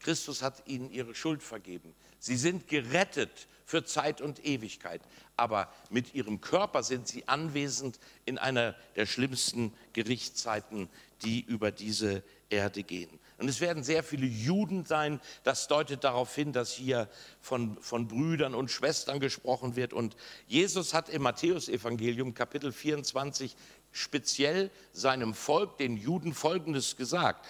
Christus 0.00 0.42
hat 0.42 0.66
ihnen 0.66 0.90
ihre 0.90 1.14
Schuld 1.14 1.42
vergeben. 1.42 1.94
Sie 2.18 2.36
sind 2.36 2.68
gerettet 2.68 3.48
für 3.66 3.84
Zeit 3.84 4.20
und 4.20 4.44
Ewigkeit. 4.44 5.02
Aber 5.36 5.72
mit 5.90 6.14
ihrem 6.14 6.40
Körper 6.40 6.82
sind 6.82 7.08
sie 7.08 7.26
anwesend 7.28 7.98
in 8.24 8.38
einer 8.38 8.74
der 8.96 9.06
schlimmsten 9.06 9.72
Gerichtszeiten, 9.92 10.88
die 11.22 11.40
über 11.42 11.70
diese 11.70 12.22
Erde 12.50 12.82
gehen. 12.82 13.18
Und 13.44 13.50
es 13.50 13.60
werden 13.60 13.84
sehr 13.84 14.02
viele 14.02 14.24
Juden 14.24 14.86
sein. 14.86 15.20
Das 15.42 15.68
deutet 15.68 16.02
darauf 16.02 16.34
hin, 16.34 16.54
dass 16.54 16.72
hier 16.72 17.10
von, 17.42 17.76
von 17.82 18.08
Brüdern 18.08 18.54
und 18.54 18.70
Schwestern 18.70 19.20
gesprochen 19.20 19.76
wird. 19.76 19.92
Und 19.92 20.16
Jesus 20.46 20.94
hat 20.94 21.10
im 21.10 21.20
Matthäusevangelium 21.20 22.32
Kapitel 22.32 22.72
24 22.72 23.54
speziell 23.92 24.70
seinem 24.94 25.34
Volk, 25.34 25.76
den 25.76 25.98
Juden, 25.98 26.32
Folgendes 26.32 26.96
gesagt. 26.96 27.46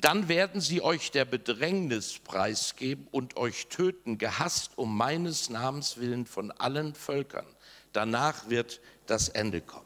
Dann 0.00 0.28
werden 0.30 0.62
sie 0.62 0.80
euch 0.80 1.10
der 1.10 1.26
Bedrängnis 1.26 2.18
preisgeben 2.18 3.06
und 3.10 3.36
euch 3.36 3.66
töten, 3.66 4.16
gehasst 4.16 4.78
um 4.78 4.96
meines 4.96 5.50
Namens 5.50 5.98
willen 5.98 6.24
von 6.24 6.50
allen 6.52 6.94
Völkern. 6.94 7.44
Danach 7.92 8.48
wird 8.48 8.80
das 9.04 9.28
Ende 9.28 9.60
kommen. 9.60 9.84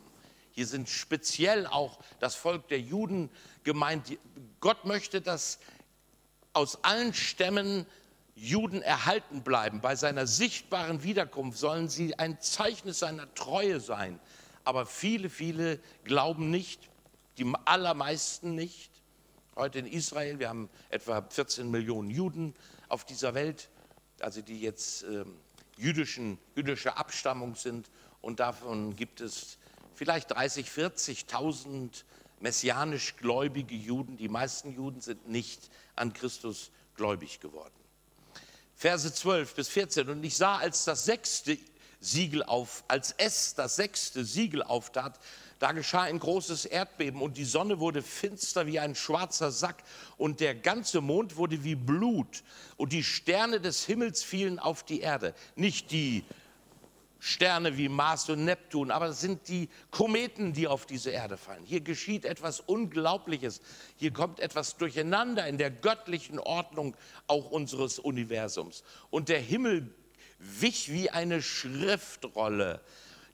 Hier 0.53 0.67
sind 0.67 0.89
speziell 0.89 1.67
auch 1.67 1.99
das 2.21 2.37
Volk 2.37 2.69
der 2.69 2.81
Juden 2.81 3.29
gemeint. 3.65 4.19
Gott 4.61 4.85
möchte, 4.85 5.21
dass 5.21 5.59
aus 6.53 6.85
allen 6.85 7.15
Stämmen 7.15 7.87
Juden 8.35 8.83
erhalten 8.83 9.43
bleiben. 9.43 9.81
Bei 9.81 9.97
seiner 9.97 10.27
sichtbaren 10.27 11.03
Wiederkunft 11.03 11.59
sollen 11.59 11.89
sie 11.89 12.19
ein 12.19 12.41
Zeichen 12.41 12.93
seiner 12.93 13.33
Treue 13.35 13.81
sein. 13.81 14.21
aber 14.65 14.87
viele, 14.87 15.31
viele 15.31 15.81
glauben 16.05 16.51
nicht, 16.51 16.91
die 17.39 17.53
allermeisten 17.65 18.55
nicht. 18.55 18.91
Heute 19.57 19.79
in 19.81 19.87
Israel, 19.87 20.39
wir 20.39 20.49
haben 20.49 20.69
etwa 20.91 21.23
14 21.23 21.71
Millionen 21.71 22.11
Juden 22.11 22.55
auf 22.89 23.05
dieser 23.05 23.35
Welt, 23.35 23.69
also 24.21 24.43
die 24.43 24.61
jetzt 24.61 25.03
äh, 25.05 25.25
jüdischen, 25.77 26.39
jüdischer 26.55 26.99
Abstammung 26.99 27.55
sind 27.55 27.91
und 28.21 28.39
davon 28.41 28.95
gibt 28.97 29.21
es 29.21 29.59
vielleicht 29.95 30.31
30, 30.31 30.69
40.000 30.69 32.05
messianisch 32.41 33.17
gläubige 33.17 33.75
Juden. 33.75 34.17
Die 34.17 34.29
meisten 34.29 34.75
Juden 34.75 35.01
sind 35.01 35.29
nicht 35.29 35.71
an 35.97 36.13
Christus 36.13 36.71
gläubig 36.97 37.41
geworden. 37.41 37.75
Verse 38.75 39.13
12 39.13 39.55
bis 39.55 39.69
14. 39.69 40.09
Und 40.09 40.25
ich 40.25 40.37
sah, 40.37 40.57
als 40.57 40.85
das 40.85 41.05
sechste 41.05 41.59
Siegel 42.01 42.43
auf, 42.43 42.83
als 42.89 43.15
es 43.19 43.55
das 43.55 43.77
sechste 43.77 44.25
Siegel 44.25 44.63
auftat, 44.63 45.21
da 45.59 45.73
geschah 45.73 46.03
ein 46.03 46.19
großes 46.19 46.65
Erdbeben 46.65 47.21
und 47.21 47.37
die 47.37 47.45
Sonne 47.45 47.79
wurde 47.79 48.03
finster 48.03 48.67
wie 48.67 48.81
ein 48.81 48.95
schwarzer 48.95 49.51
Sack 49.51 49.85
und 50.17 50.41
der 50.41 50.55
ganze 50.55 51.03
Mond 51.03 51.37
wurde 51.37 51.63
wie 51.63 51.75
Blut 51.75 52.43
und 52.79 52.95
die 52.95 53.05
Sterne 53.05 53.61
des 53.61 53.85
Himmels 53.85 54.23
fielen 54.23 54.59
auf 54.59 54.83
die 54.83 55.01
Erde. 55.01 55.35
Nicht 55.57 55.91
die 55.91 56.25
Sterne 57.21 57.77
wie 57.77 57.89
Mars 57.89 58.29
und 58.31 58.45
Neptun, 58.47 58.91
aber 58.91 59.09
es 59.09 59.21
sind 59.21 59.47
die 59.49 59.69
Kometen, 59.91 60.55
die 60.55 60.67
auf 60.67 60.87
diese 60.87 61.11
Erde 61.11 61.37
fallen. 61.37 61.65
Hier 61.65 61.83
geschieht 61.83 62.25
etwas 62.25 62.61
Unglaubliches. 62.61 63.61
Hier 63.97 64.13
kommt 64.13 64.41
etwas 64.41 64.79
durcheinander 64.79 65.47
in 65.47 65.59
der 65.59 65.71
göttlichen 65.71 66.39
Ordnung 66.39 66.97
auch 67.27 67.51
unseres 67.51 67.99
Universums. 67.99 68.83
Und 69.11 69.29
der 69.29 69.39
Himmel 69.39 69.95
wich 70.39 70.91
wie 70.91 71.11
eine 71.11 71.43
Schriftrolle, 71.43 72.81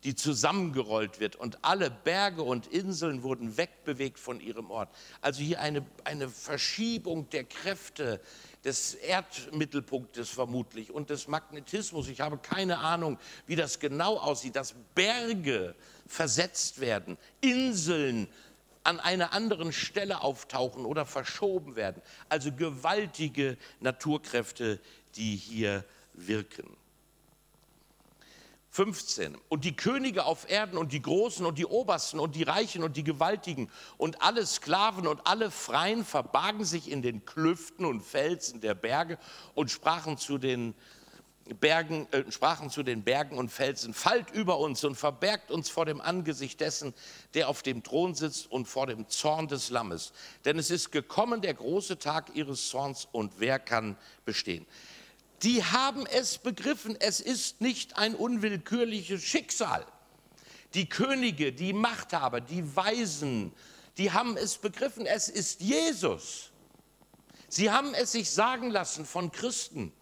die 0.03 0.15
zusammengerollt 0.15 1.21
wird. 1.21 1.37
Und 1.37 1.65
alle 1.65 1.91
Berge 1.91 2.43
und 2.43 2.67
Inseln 2.67 3.23
wurden 3.23 3.57
wegbewegt 3.57 4.19
von 4.19 4.41
ihrem 4.41 4.71
Ort. 4.71 4.89
Also 5.21 5.43
hier 5.43 5.61
eine, 5.61 5.87
eine 6.05 6.29
Verschiebung 6.29 7.31
der 7.31 7.45
Kräfte 7.45 8.21
des 8.67 8.95
Erdmittelpunktes 8.95 10.29
vermutlich 10.29 10.91
und 10.91 11.09
des 11.09 11.29
Magnetismus. 11.29 12.09
Ich 12.09 12.21
habe 12.21 12.37
keine 12.37 12.79
Ahnung, 12.79 13.17
wie 13.47 13.55
das 13.55 13.79
genau 13.79 14.19
aussieht, 14.19 14.57
dass 14.57 14.75
Berge 14.95 15.77
versetzt 16.09 16.81
werden, 16.81 17.17
Inseln 17.41 18.27
an 18.83 18.99
einer 18.99 19.33
anderen 19.33 19.73
Stelle 19.73 20.21
auftauchen 20.21 20.85
oder 20.85 21.07
verschoben 21.07 21.77
werden. 21.77 22.03
Also 22.29 22.51
gewaltige 22.53 23.57
Naturkräfte, 23.81 24.81
die 25.15 25.37
hier 25.37 25.85
wirken. 26.15 26.77
15. 28.77 29.39
Und 29.49 29.65
die 29.65 29.75
Könige 29.75 30.27
auf 30.27 30.51
Erden 30.51 30.77
und 30.77 30.93
die 30.93 31.01
Großen 31.01 31.47
und 31.47 31.57
die 31.57 31.65
Obersten 31.65 32.21
und 32.21 32.35
die 32.35 32.43
Reichen 32.43 32.85
und 32.85 32.99
die 32.99 33.05
Gewaltigen 33.05 33.71
und 33.97 34.21
alle 34.21 34.45
Sklaven 34.45 35.07
und 35.07 35.27
alle 35.27 35.51
Freien 35.51 36.05
verbargen 36.05 36.67
sich 36.67 36.91
in 36.91 37.01
den 37.01 37.25
Klüften 37.25 37.87
und 37.87 38.03
Felsen 38.03 38.61
der 38.61 38.75
Berge 38.75 39.19
und 39.55 39.71
sprachen 39.71 40.19
zu 40.19 40.37
den 40.37 40.75
Bergen, 41.59 42.07
äh, 42.13 42.31
sprachen 42.31 42.69
zu 42.69 42.83
den 42.83 43.03
Bergen 43.03 43.39
und 43.39 43.51
Felsen, 43.51 43.95
fallt 43.95 44.31
über 44.33 44.59
uns 44.59 44.85
und 44.85 44.95
verbergt 44.95 45.51
uns 45.51 45.71
vor 45.71 45.87
dem 45.87 46.03
Angesicht 46.03 46.61
dessen, 46.61 46.93
der 47.33 47.49
auf 47.49 47.63
dem 47.63 47.83
Thron 47.83 48.15
sitzt 48.15 48.53
und 48.53 48.69
vor 48.69 48.87
dem 48.87 49.09
Zorn 49.09 49.49
des 49.49 49.71
Lammes. 49.71 50.13
Denn 50.45 50.59
es 50.59 50.71
ist 50.71 50.93
gekommen 50.93 51.41
der 51.41 51.55
große 51.55 51.99
Tag 51.99 52.37
ihres 52.37 52.69
Zorns 52.69 53.09
und 53.11 53.33
wer 53.39 53.59
kann 53.59 53.97
bestehen? 54.27 54.67
Die 55.43 55.63
haben 55.65 56.07
es 56.07 56.39
begriffen, 56.39 56.97
es 56.99 57.21
ist 57.21 57.61
nicht 57.61 57.97
ein 57.99 58.15
unwillkürliches 58.15 59.23
Schicksal. 59.23 59.85
Die 60.75 60.89
Könige, 60.89 61.53
die 61.53 61.73
Machthaber, 61.73 62.41
die 62.41 62.77
Weisen, 62.77 63.53
die 63.99 64.13
haben 64.13 64.37
es 64.37 64.59
begriffen, 64.59 65.07
es 65.07 65.29
ist 65.29 65.61
Jesus. 65.61 66.51
Sie 67.49 67.71
haben 67.71 67.95
es 67.95 68.13
sich 68.13 68.31
sagen 68.31 68.71
lassen 68.71 69.07
von 69.07 69.31
Christen. 69.31 69.93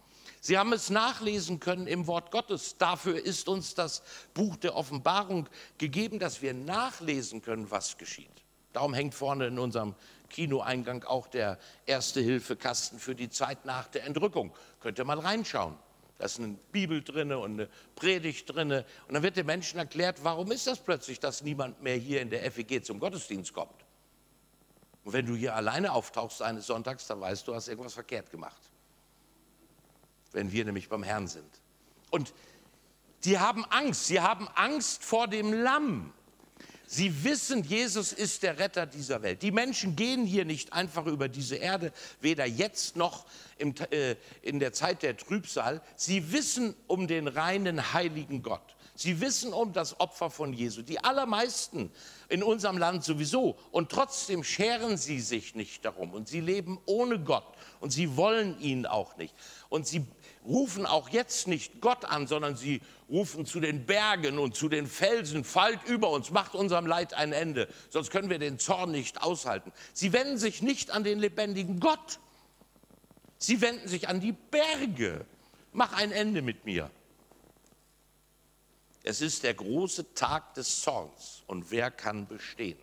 Sie 0.41 0.57
haben 0.57 0.73
es 0.73 0.89
nachlesen 0.89 1.59
können 1.59 1.87
im 1.87 2.05
Wort 2.07 2.31
Gottes. 2.31 2.77
Dafür 2.77 3.23
ist 3.23 3.47
uns 3.47 3.73
das 3.73 4.03
Buch 4.33 4.55
der 4.57 4.75
Offenbarung 4.75 5.47
gegeben, 5.77 6.19
dass 6.19 6.41
wir 6.41 6.53
nachlesen 6.53 7.41
können, 7.41 7.71
was 7.71 7.97
geschieht. 7.97 8.29
Darum 8.73 8.93
hängt 8.93 9.15
vorne 9.15 9.47
in 9.47 9.57
unserem 9.57 9.95
Kinoeingang 10.29 11.03
auch 11.03 11.27
der 11.27 11.57
Erste-Hilfe-Kasten 11.85 12.99
für 12.99 13.15
die 13.15 13.29
Zeit 13.29 13.65
nach 13.65 13.87
der 13.87 14.05
Entrückung. 14.05 14.53
Könnt 14.79 14.99
ihr 14.99 15.05
mal 15.05 15.19
reinschauen. 15.19 15.77
Da 16.17 16.25
ist 16.25 16.39
eine 16.39 16.57
Bibel 16.71 17.03
drin 17.03 17.33
und 17.33 17.53
eine 17.53 17.69
Predigt 17.95 18.53
drin. 18.53 18.71
Und 18.71 19.13
dann 19.13 19.23
wird 19.23 19.35
den 19.35 19.45
Menschen 19.45 19.79
erklärt, 19.79 20.23
warum 20.23 20.51
ist 20.51 20.65
das 20.65 20.79
plötzlich, 20.79 21.19
dass 21.19 21.43
niemand 21.43 21.81
mehr 21.81 21.95
hier 21.95 22.21
in 22.21 22.29
der 22.29 22.49
FEG 22.51 22.85
zum 22.85 22.99
Gottesdienst 22.99 23.53
kommt. 23.53 23.85
Und 25.03 25.13
wenn 25.13 25.25
du 25.25 25.35
hier 25.35 25.55
alleine 25.55 25.91
auftauchst 25.91 26.41
eines 26.41 26.67
Sonntags, 26.67 27.05
dann 27.07 27.19
weißt 27.19 27.45
du, 27.45 27.51
du 27.51 27.55
hast 27.55 27.67
irgendwas 27.67 27.93
verkehrt 27.93 28.31
gemacht. 28.31 28.61
Wenn 30.31 30.51
wir 30.51 30.65
nämlich 30.65 30.89
beim 30.89 31.03
Herrn 31.03 31.27
sind. 31.27 31.61
Und 32.09 32.33
die 33.25 33.39
haben 33.39 33.65
Angst. 33.65 34.07
Sie 34.07 34.21
haben 34.21 34.47
Angst 34.55 35.03
vor 35.03 35.27
dem 35.27 35.53
Lamm. 35.53 36.13
Sie 36.87 37.23
wissen, 37.23 37.63
Jesus 37.63 38.13
ist 38.13 38.43
der 38.43 38.59
Retter 38.59 38.85
dieser 38.85 39.21
Welt. 39.21 39.41
Die 39.41 39.51
Menschen 39.51 39.95
gehen 39.95 40.25
hier 40.25 40.45
nicht 40.45 40.73
einfach 40.73 41.05
über 41.05 41.27
diese 41.27 41.55
Erde, 41.55 41.91
weder 42.21 42.45
jetzt 42.45 42.95
noch 42.95 43.25
im, 43.57 43.73
äh, 43.91 44.15
in 44.41 44.59
der 44.59 44.73
Zeit 44.73 45.03
der 45.03 45.17
Trübsal. 45.17 45.81
Sie 45.95 46.31
wissen 46.31 46.75
um 46.87 47.07
den 47.07 47.27
reinen, 47.27 47.93
heiligen 47.93 48.43
Gott. 48.43 48.74
Sie 48.95 49.19
wissen 49.19 49.53
um 49.53 49.73
das 49.73 49.99
Opfer 49.99 50.29
von 50.29 50.53
Jesu. 50.53 50.81
Die 50.81 51.03
allermeisten 51.03 51.91
in 52.29 52.41
unserem 52.41 52.77
Land 52.77 53.03
sowieso. 53.03 53.57
Und 53.71 53.91
trotzdem 53.91 54.43
scheren 54.43 54.97
sie 54.97 55.19
sich 55.19 55.53
nicht 55.53 55.83
darum. 55.83 56.13
Und 56.13 56.29
sie 56.29 56.39
leben 56.39 56.79
ohne 56.85 57.19
Gott. 57.19 57.45
Und 57.81 57.91
sie 57.91 58.15
wollen 58.15 58.59
ihn 58.59 58.85
auch 58.85 59.17
nicht. 59.17 59.35
Und 59.67 59.85
sie 59.85 60.05
rufen 60.45 60.85
auch 60.85 61.09
jetzt 61.09 61.47
nicht 61.47 61.81
Gott 61.81 62.05
an, 62.05 62.27
sondern 62.27 62.55
sie 62.55 62.81
rufen 63.09 63.45
zu 63.45 63.59
den 63.59 63.85
Bergen 63.85 64.39
und 64.39 64.55
zu 64.55 64.69
den 64.69 64.87
Felsen, 64.87 65.43
fallt 65.43 65.83
über 65.85 66.09
uns, 66.09 66.31
macht 66.31 66.55
unserem 66.55 66.85
Leid 66.85 67.13
ein 67.13 67.33
Ende, 67.33 67.67
sonst 67.89 68.11
können 68.11 68.29
wir 68.29 68.39
den 68.39 68.59
Zorn 68.59 68.91
nicht 68.91 69.21
aushalten. 69.23 69.71
Sie 69.93 70.13
wenden 70.13 70.37
sich 70.37 70.61
nicht 70.61 70.91
an 70.91 71.03
den 71.03 71.19
lebendigen 71.19 71.79
Gott, 71.79 72.19
sie 73.37 73.61
wenden 73.61 73.87
sich 73.87 74.07
an 74.07 74.19
die 74.19 74.33
Berge. 74.33 75.25
Mach 75.71 75.93
ein 75.93 76.11
Ende 76.11 76.41
mit 76.41 76.65
mir. 76.65 76.89
Es 79.07 79.21
ist 79.21 79.43
der 79.43 79.53
große 79.53 80.15
Tag 80.15 80.55
des 80.55 80.81
Zorns 80.81 81.43
und 81.45 81.69
wer 81.69 81.91
kann 81.91 82.25
bestehen? 82.25 82.79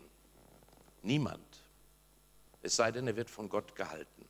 Niemand. 1.02 1.44
Es 2.62 2.76
sei 2.76 2.92
denn, 2.92 3.08
er 3.08 3.16
wird 3.16 3.28
von 3.28 3.48
Gott 3.48 3.74
gehalten. 3.74 4.24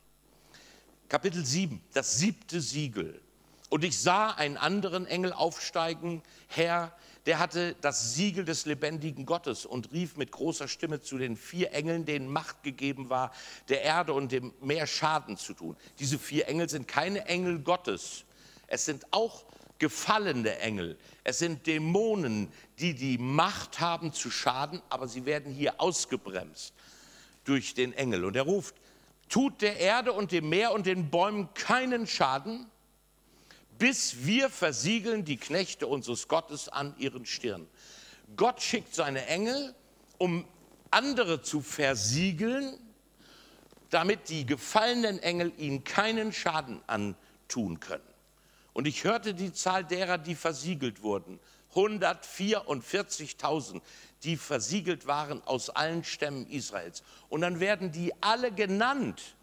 Kapitel 1.07 1.45
7, 1.45 1.83
das 1.93 2.17
siebte 2.17 2.61
Siegel. 2.61 3.21
Und 3.69 3.83
ich 3.83 4.01
sah 4.01 4.31
einen 4.31 4.57
anderen 4.57 5.05
Engel 5.05 5.33
aufsteigen, 5.33 6.23
Herr, 6.47 6.97
der 7.27 7.37
hatte 7.37 7.75
das 7.81 8.15
Siegel 8.15 8.43
des 8.43 8.65
lebendigen 8.65 9.27
Gottes 9.27 9.63
und 9.63 9.91
rief 9.91 10.17
mit 10.17 10.31
großer 10.31 10.67
Stimme 10.67 10.99
zu 11.01 11.19
den 11.19 11.37
vier 11.37 11.73
Engeln, 11.73 12.05
denen 12.05 12.27
Macht 12.27 12.63
gegeben 12.63 13.11
war, 13.11 13.31
der 13.69 13.83
Erde 13.83 14.13
und 14.13 14.31
dem 14.31 14.51
Meer 14.61 14.87
Schaden 14.87 15.37
zu 15.37 15.53
tun. 15.53 15.77
Diese 15.99 16.17
vier 16.17 16.47
Engel 16.47 16.69
sind 16.69 16.87
keine 16.87 17.27
Engel 17.27 17.59
Gottes. 17.59 18.25
Es 18.65 18.85
sind 18.85 19.05
auch 19.11 19.45
gefallene 19.83 20.59
Engel. 20.59 20.97
Es 21.25 21.39
sind 21.39 21.67
Dämonen, 21.67 22.47
die 22.79 22.95
die 22.95 23.17
Macht 23.17 23.81
haben 23.81 24.13
zu 24.13 24.31
schaden, 24.31 24.81
aber 24.87 25.09
sie 25.09 25.25
werden 25.25 25.53
hier 25.53 25.81
ausgebremst 25.81 26.73
durch 27.43 27.73
den 27.73 27.91
Engel. 27.91 28.23
Und 28.23 28.37
er 28.37 28.43
ruft, 28.43 28.75
tut 29.27 29.61
der 29.61 29.77
Erde 29.81 30.13
und 30.13 30.31
dem 30.31 30.47
Meer 30.47 30.71
und 30.71 30.85
den 30.85 31.09
Bäumen 31.09 31.53
keinen 31.53 32.07
Schaden, 32.07 32.65
bis 33.77 34.25
wir 34.25 34.49
versiegeln 34.49 35.25
die 35.25 35.35
Knechte 35.35 35.85
unseres 35.85 36.29
Gottes 36.29 36.69
an 36.69 36.95
ihren 36.97 37.25
Stirn. 37.25 37.67
Gott 38.37 38.61
schickt 38.61 38.95
seine 38.95 39.25
Engel, 39.25 39.75
um 40.17 40.47
andere 40.91 41.41
zu 41.41 41.59
versiegeln, 41.59 42.79
damit 43.89 44.29
die 44.29 44.45
gefallenen 44.45 45.19
Engel 45.19 45.51
ihnen 45.57 45.83
keinen 45.83 46.31
Schaden 46.31 46.81
antun 46.87 47.81
können. 47.81 48.12
Und 48.73 48.87
ich 48.87 49.03
hörte 49.03 49.33
die 49.33 49.51
Zahl 49.53 49.85
derer, 49.85 50.17
die 50.17 50.35
versiegelt 50.35 51.03
wurden. 51.03 51.39
144.000, 51.75 53.81
die 54.23 54.37
versiegelt 54.37 55.05
waren 55.07 55.41
aus 55.45 55.69
allen 55.69 56.03
Stämmen 56.03 56.47
Israels. 56.47 57.03
Und 57.29 57.41
dann 57.41 57.59
werden 57.59 57.91
die 57.91 58.11
alle 58.21 58.51
genannt 58.51 59.35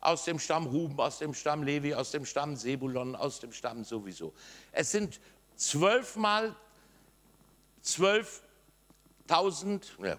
aus 0.00 0.24
dem 0.24 0.38
Stamm 0.38 0.66
Ruben, 0.66 1.00
aus 1.00 1.18
dem 1.18 1.34
Stamm 1.34 1.62
Levi, 1.62 1.94
aus 1.94 2.12
dem 2.12 2.24
Stamm 2.24 2.56
Sebulon, 2.56 3.14
aus 3.16 3.40
dem 3.40 3.52
Stamm 3.52 3.84
sowieso. 3.84 4.32
Es 4.72 4.92
sind 4.92 5.20
zwölfmal 5.56 6.54
12.000, 7.84 9.82
ja, 10.02 10.18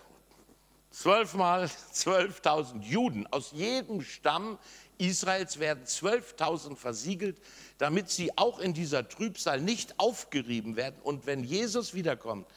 zwölfmal 0.91 1.65
12.000 1.93 2.82
Juden 2.82 3.25
aus 3.27 3.51
jedem 3.51 4.01
Stamm 4.01 4.58
Israels 4.98 5.60
werden 5.60 5.84
12.000 5.86 6.76
versiegelt, 6.76 7.38
damit 7.78 8.10
sie 8.10 8.38
auch 8.38 8.60
in 8.60 8.74
dieser 8.74 9.08
Trübsal 9.08 9.62
nicht 9.62 10.00
aufgerieben 10.00 10.76
werden. 10.76 10.96
Und 11.04 11.26
wenn 11.26 11.44
Jesus 11.44 11.94
wiederkommt, 11.94 12.48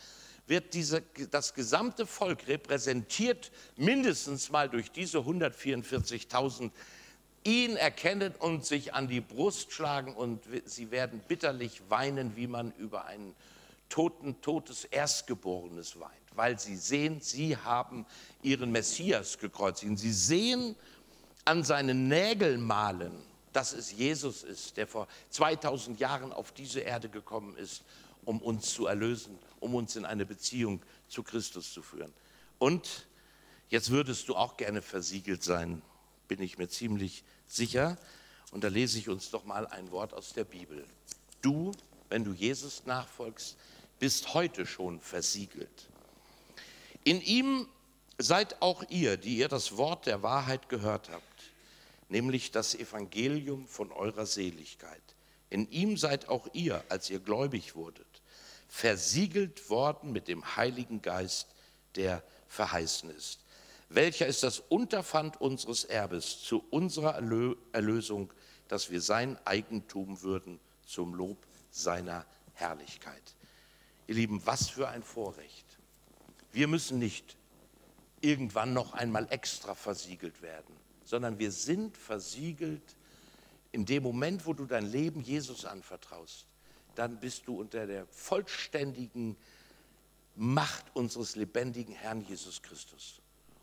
wird 0.46 0.74
diese, 0.74 1.02
das 1.30 1.54
gesamte 1.54 2.06
Volk 2.06 2.48
repräsentiert 2.48 3.52
mindestens 3.76 4.50
mal 4.50 4.68
durch 4.68 4.90
diese 4.90 5.18
144.000 5.18 6.70
ihn 7.44 7.76
erkennen 7.76 8.34
und 8.38 8.66
sich 8.66 8.92
an 8.92 9.08
die 9.08 9.20
Brust 9.20 9.72
schlagen 9.72 10.14
und 10.14 10.42
sie 10.64 10.90
werden 10.90 11.20
bitterlich 11.26 11.82
weinen, 11.88 12.36
wie 12.36 12.46
man 12.46 12.72
über 12.72 13.06
ein 13.06 13.34
toten, 13.88 14.40
totes 14.40 14.84
Erstgeborenes 14.84 15.98
weint, 15.98 16.12
weil 16.34 16.58
sie 16.58 16.76
sehen, 16.76 17.20
sie 17.20 17.56
haben 17.56 18.06
ihren 18.42 18.72
Messias 18.72 19.38
gekreuzigt. 19.38 19.98
Sie 19.98 20.12
sehen 20.12 20.76
an 21.44 21.64
seinen 21.64 22.08
Nägelmalen, 22.08 23.12
dass 23.52 23.72
es 23.72 23.92
Jesus 23.92 24.42
ist, 24.42 24.76
der 24.76 24.86
vor 24.86 25.08
2000 25.30 25.98
Jahren 25.98 26.32
auf 26.32 26.52
diese 26.52 26.80
Erde 26.80 27.08
gekommen 27.08 27.56
ist, 27.56 27.82
um 28.24 28.40
uns 28.40 28.72
zu 28.74 28.86
erlösen, 28.86 29.38
um 29.58 29.74
uns 29.74 29.96
in 29.96 30.04
eine 30.04 30.26
Beziehung 30.26 30.82
zu 31.08 31.22
Christus 31.22 31.72
zu 31.72 31.82
führen. 31.82 32.12
Und 32.58 33.06
jetzt 33.68 33.90
würdest 33.90 34.28
du 34.28 34.36
auch 34.36 34.56
gerne 34.56 34.82
versiegelt 34.82 35.42
sein, 35.42 35.82
bin 36.28 36.40
ich 36.42 36.58
mir 36.58 36.68
ziemlich 36.68 37.24
sicher. 37.46 37.96
Und 38.52 38.62
da 38.62 38.68
lese 38.68 38.98
ich 38.98 39.08
uns 39.08 39.30
doch 39.30 39.44
mal 39.44 39.66
ein 39.66 39.90
Wort 39.90 40.14
aus 40.14 40.32
der 40.32 40.44
Bibel. 40.44 40.84
Du, 41.42 41.72
wenn 42.08 42.24
du 42.24 42.32
Jesus 42.32 42.84
nachfolgst, 42.86 43.56
bist 43.98 44.34
heute 44.34 44.66
schon 44.66 45.00
versiegelt. 45.00 45.88
In 47.04 47.20
ihm 47.20 47.66
seid 48.18 48.60
auch 48.60 48.84
ihr, 48.90 49.16
die 49.16 49.38
ihr 49.38 49.48
das 49.48 49.76
Wort 49.76 50.06
der 50.06 50.22
Wahrheit 50.22 50.68
gehört 50.68 51.08
habt, 51.10 51.24
nämlich 52.10 52.50
das 52.50 52.74
Evangelium 52.74 53.66
von 53.66 53.92
eurer 53.92 54.26
Seligkeit. 54.26 55.02
In 55.48 55.70
ihm 55.70 55.96
seid 55.96 56.28
auch 56.28 56.48
ihr, 56.52 56.84
als 56.88 57.10
ihr 57.10 57.20
gläubig 57.20 57.74
wurdet, 57.74 58.22
versiegelt 58.68 59.70
worden 59.70 60.12
mit 60.12 60.28
dem 60.28 60.56
Heiligen 60.56 61.02
Geist, 61.02 61.48
der 61.96 62.22
verheißen 62.46 63.10
ist 63.10 63.40
welcher 63.90 64.28
ist 64.28 64.44
das 64.44 64.60
Unterpfand 64.60 65.40
unseres 65.40 65.84
Erbes 65.84 66.42
zu 66.42 66.64
unserer 66.70 67.16
Erlösung, 67.72 68.32
dass 68.68 68.90
wir 68.90 69.00
sein 69.00 69.36
Eigentum 69.44 70.22
würden 70.22 70.60
zum 70.86 71.14
Lob 71.14 71.44
seiner 71.72 72.24
Herrlichkeit. 72.54 73.34
Ihr 74.06 74.14
Lieben, 74.14 74.46
was 74.46 74.70
für 74.70 74.88
ein 74.88 75.02
Vorrecht. 75.02 75.66
Wir 76.52 76.68
müssen 76.68 77.00
nicht 77.00 77.36
irgendwann 78.20 78.72
noch 78.72 78.92
einmal 78.92 79.26
extra 79.30 79.74
versiegelt 79.74 80.40
werden, 80.40 80.76
sondern 81.10 81.40
wir 81.40 81.50
sind 81.50 81.96
versiegelt 81.96 82.94
in 83.72 83.84
dem 83.84 84.04
Moment, 84.04 84.46
wo 84.46 84.52
du 84.52 84.64
dein 84.64 84.86
Leben 84.86 85.20
Jesus 85.22 85.64
anvertraust. 85.64 86.46
Dann 86.94 87.18
bist 87.18 87.48
du 87.48 87.58
unter 87.58 87.84
der 87.88 88.06
vollständigen 88.06 89.36
Macht 90.36 90.84
unseres 90.94 91.34
lebendigen 91.34 91.92
Herrn 91.92 92.20
Jesus 92.20 92.62
Christus 92.62 93.20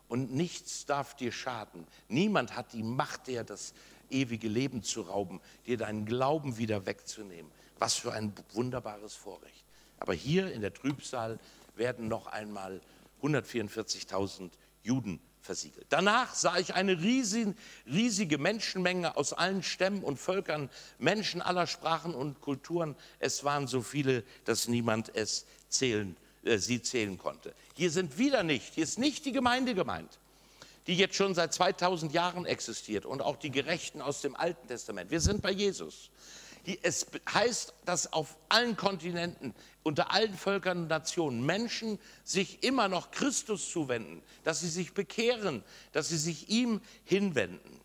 und 0.08 0.30
nichts 0.30 0.84
darf 0.84 1.16
dir 1.16 1.32
schaden. 1.32 1.86
Niemand 2.08 2.54
hat 2.54 2.74
die 2.74 2.82
Macht, 2.82 3.28
dir 3.28 3.44
das 3.44 3.72
ewige 4.10 4.48
Leben 4.48 4.82
zu 4.82 5.00
rauben, 5.00 5.40
dir 5.64 5.78
deinen 5.78 6.04
Glauben 6.04 6.58
wieder 6.58 6.84
wegzunehmen. 6.84 7.50
Was 7.78 7.94
für 7.94 8.12
ein 8.12 8.34
wunderbares 8.52 9.14
Vorrecht. 9.14 9.64
Aber 9.98 10.12
hier 10.12 10.52
in 10.52 10.60
der 10.60 10.74
Trübsal 10.74 11.38
werden 11.76 12.08
noch 12.08 12.26
einmal 12.26 12.82
144.000 13.22 14.50
Juden 14.82 15.18
versiegelt. 15.48 15.86
Danach 15.88 16.34
sah 16.34 16.58
ich 16.58 16.74
eine 16.74 17.00
riesige, 17.00 17.54
riesige 17.86 18.36
Menschenmenge 18.36 19.16
aus 19.16 19.32
allen 19.32 19.62
Stämmen 19.62 20.04
und 20.04 20.18
Völkern, 20.18 20.68
Menschen 20.98 21.40
aller 21.40 21.66
Sprachen 21.66 22.14
und 22.14 22.42
Kulturen. 22.42 22.94
Es 23.18 23.44
waren 23.44 23.66
so 23.66 23.80
viele, 23.80 24.24
dass 24.44 24.68
niemand 24.68 25.10
es 25.16 25.46
zählen 25.70 26.18
äh, 26.44 26.58
sie 26.58 26.82
zählen 26.82 27.16
konnte. 27.16 27.54
Hier 27.74 27.90
sind 27.90 28.18
wieder 28.18 28.42
nicht, 28.42 28.74
hier 28.74 28.84
ist 28.84 28.98
nicht 28.98 29.24
die 29.24 29.32
Gemeinde 29.32 29.74
gemeint, 29.74 30.18
die 30.86 30.94
jetzt 30.94 31.14
schon 31.14 31.34
seit 31.34 31.54
2000 31.54 32.12
Jahren 32.12 32.44
existiert 32.44 33.06
und 33.06 33.22
auch 33.22 33.36
die 33.36 33.50
Gerechten 33.50 34.02
aus 34.02 34.20
dem 34.20 34.36
Alten 34.36 34.68
Testament. 34.68 35.10
Wir 35.10 35.20
sind 35.20 35.40
bei 35.40 35.50
Jesus. 35.50 36.10
Es 36.82 37.06
heißt, 37.32 37.74
dass 37.84 38.12
auf 38.12 38.36
allen 38.48 38.76
Kontinenten, 38.76 39.54
unter 39.82 40.12
allen 40.12 40.34
Völkern 40.34 40.82
und 40.82 40.88
Nationen 40.88 41.44
Menschen 41.44 41.98
sich 42.24 42.62
immer 42.62 42.88
noch 42.88 43.10
Christus 43.10 43.70
zuwenden, 43.70 44.22
dass 44.44 44.60
sie 44.60 44.68
sich 44.68 44.94
bekehren, 44.94 45.64
dass 45.92 46.08
sie 46.08 46.18
sich 46.18 46.48
ihm 46.48 46.80
hinwenden. 47.04 47.80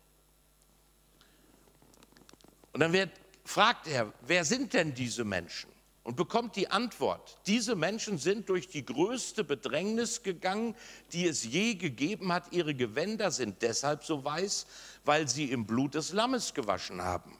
Und 2.72 2.80
dann 2.80 2.92
wird, 2.92 3.10
fragt 3.44 3.86
er, 3.86 4.12
wer 4.22 4.44
sind 4.44 4.72
denn 4.72 4.94
diese 4.94 5.24
Menschen? 5.24 5.74
und 6.04 6.16
bekommt 6.16 6.54
die 6.54 6.70
Antwort, 6.70 7.38
diese 7.46 7.74
Menschen 7.74 8.18
sind 8.18 8.50
durch 8.50 8.68
die 8.68 8.84
größte 8.84 9.42
Bedrängnis 9.42 10.22
gegangen, 10.22 10.76
die 11.12 11.26
es 11.26 11.44
je 11.44 11.74
gegeben 11.74 12.30
hat. 12.30 12.52
Ihre 12.52 12.74
Gewänder 12.74 13.30
sind 13.30 13.62
deshalb 13.62 14.04
so 14.04 14.22
weiß, 14.22 14.66
weil 15.04 15.28
sie 15.28 15.50
im 15.50 15.66
Blut 15.66 15.94
des 15.94 16.12
Lammes 16.12 16.52
gewaschen 16.52 17.02
haben. 17.02 17.38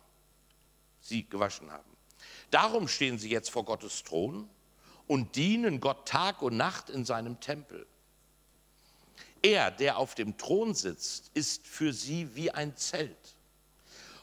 Sie 1.04 1.28
gewaschen 1.28 1.70
haben. 1.70 1.90
Darum 2.50 2.88
stehen 2.88 3.18
sie 3.18 3.28
jetzt 3.28 3.50
vor 3.50 3.64
Gottes 3.64 4.02
Thron 4.04 4.48
und 5.06 5.36
dienen 5.36 5.80
Gott 5.80 6.08
Tag 6.08 6.40
und 6.40 6.56
Nacht 6.56 6.88
in 6.88 7.04
seinem 7.04 7.40
Tempel. 7.40 7.86
Er, 9.42 9.70
der 9.70 9.98
auf 9.98 10.14
dem 10.14 10.38
Thron 10.38 10.74
sitzt, 10.74 11.30
ist 11.34 11.66
für 11.66 11.92
sie 11.92 12.34
wie 12.34 12.50
ein 12.50 12.74
Zelt, 12.76 13.36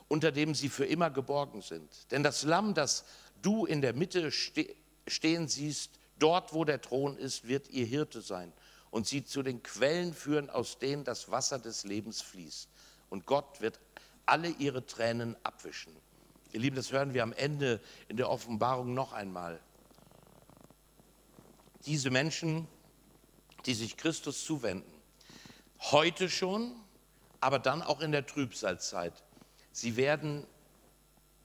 unter 0.08 0.32
dem 0.32 0.56
sie 0.56 0.70
für 0.70 0.86
immer 0.86 1.12
geborgen 1.12 1.62
sind. 1.62 2.12
Denn 2.12 2.24
das 2.24 2.42
Lamm, 2.42 2.74
das 2.74 3.06
du 3.44 3.68
in 3.68 3.82
der 3.82 3.94
Mitte 3.94 4.32
stehen 4.32 5.48
siehst, 5.48 5.92
dort 6.18 6.54
wo 6.54 6.66
der 6.66 6.82
Thron 6.82 7.16
ist, 7.16 7.48
wird 7.48 7.70
ihr 7.70 7.86
Hirte 7.86 8.22
sein 8.22 8.52
und 8.90 9.06
sie 9.06 9.24
zu 9.24 9.44
den 9.44 9.62
Quellen 9.62 10.16
führen, 10.16 10.50
aus 10.50 10.80
denen 10.80 11.04
das 11.04 11.30
Wasser 11.30 11.60
des 11.60 11.84
Lebens 11.84 12.24
fließt. 12.24 12.68
Und 13.12 13.28
Gott 13.28 13.62
wird 13.62 13.80
alle 14.26 14.50
ihre 14.50 14.84
Tränen 14.84 15.38
abwischen. 15.44 15.96
Ihr 16.54 16.60
Lieben, 16.60 16.76
das 16.76 16.92
hören 16.92 17.14
wir 17.14 17.24
am 17.24 17.34
Ende 17.34 17.80
in 18.10 18.18
der 18.18 18.30
Offenbarung 18.30 18.94
noch 18.94 19.14
einmal. 19.14 19.60
Diese 21.86 22.10
Menschen, 22.10 22.68
die 23.66 23.74
sich 23.74 23.96
Christus 23.96 24.44
zuwenden, 24.44 24.92
heute 25.80 26.30
schon, 26.30 26.76
aber 27.40 27.58
dann 27.58 27.82
auch 27.82 28.02
in 28.02 28.12
der 28.12 28.26
Trübsalzeit, 28.26 29.14
sie 29.72 29.96
werden 29.96 30.46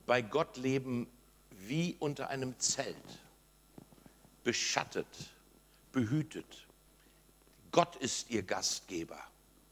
bei 0.07 0.23
Gott 0.23 0.57
leben 0.57 1.07
wie 1.51 1.97
unter 2.01 2.29
einem 2.29 2.59
Zelt, 2.59 2.97
beschattet, 4.43 5.07
behütet. 5.93 6.67
Gott 7.71 7.97
ist 7.97 8.31
ihr 8.31 8.43
Gastgeber. 8.43 9.21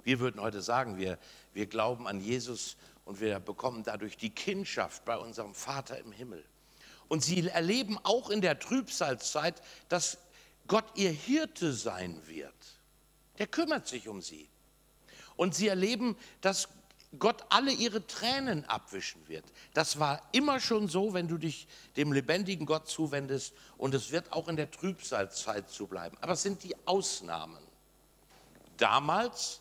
Wir 0.05 0.21
würden 0.21 0.41
heute 0.41 0.63
sagen, 0.63 0.99
wir, 0.99 1.19
wir 1.55 1.67
glauben 1.67 2.07
an 2.07 2.21
Jesus 2.21 2.77
und 3.05 3.21
wir 3.21 3.39
bekommen 3.41 3.83
dadurch 3.83 4.17
die 4.17 4.31
Kindschaft 4.31 5.05
bei 5.05 5.17
unserem 5.17 5.55
Vater 5.55 5.99
im 5.99 6.13
Himmel. 6.13 6.45
Und 7.09 7.23
sie 7.23 7.47
erleben 7.49 7.99
auch 8.03 8.31
in 8.31 8.41
der 8.41 8.59
Trübsalzeit, 8.59 9.63
dass 9.89 10.19
Gott 10.67 10.87
ihr 10.95 11.11
Hirte 11.11 11.73
sein 11.73 12.27
wird. 12.27 12.55
Der 13.39 13.47
kümmert 13.47 13.87
sich 13.87 14.09
um 14.09 14.23
sie. 14.23 14.49
Und 15.37 15.55
sie 15.55 15.69
erleben, 15.69 16.17
dass 16.41 16.69
Gott 17.19 17.45
alle 17.51 17.73
ihre 17.73 18.07
Tränen 18.07 18.65
abwischen 18.65 19.29
wird. 19.29 19.45
Das 19.73 19.99
war 19.99 20.23
immer 20.33 20.61
schon 20.61 20.89
so, 20.89 21.15
wenn 21.15 21.29
du 21.29 21.39
dich 21.39 21.69
dem 21.97 22.13
lebendigen 22.13 22.67
Gott 22.67 22.89
zuwendest 22.89 23.55
und 23.77 23.95
es 23.95 24.11
wird 24.11 24.33
auch 24.33 24.49
in 24.49 24.57
der 24.57 24.71
Trübsalzeit 24.71 25.69
so 25.69 25.87
bleiben. 25.87 26.17
Aber 26.21 26.33
es 26.33 26.43
sind 26.43 26.63
die 26.65 26.75
Ausnahmen. 26.87 27.63
Damals 28.77 29.61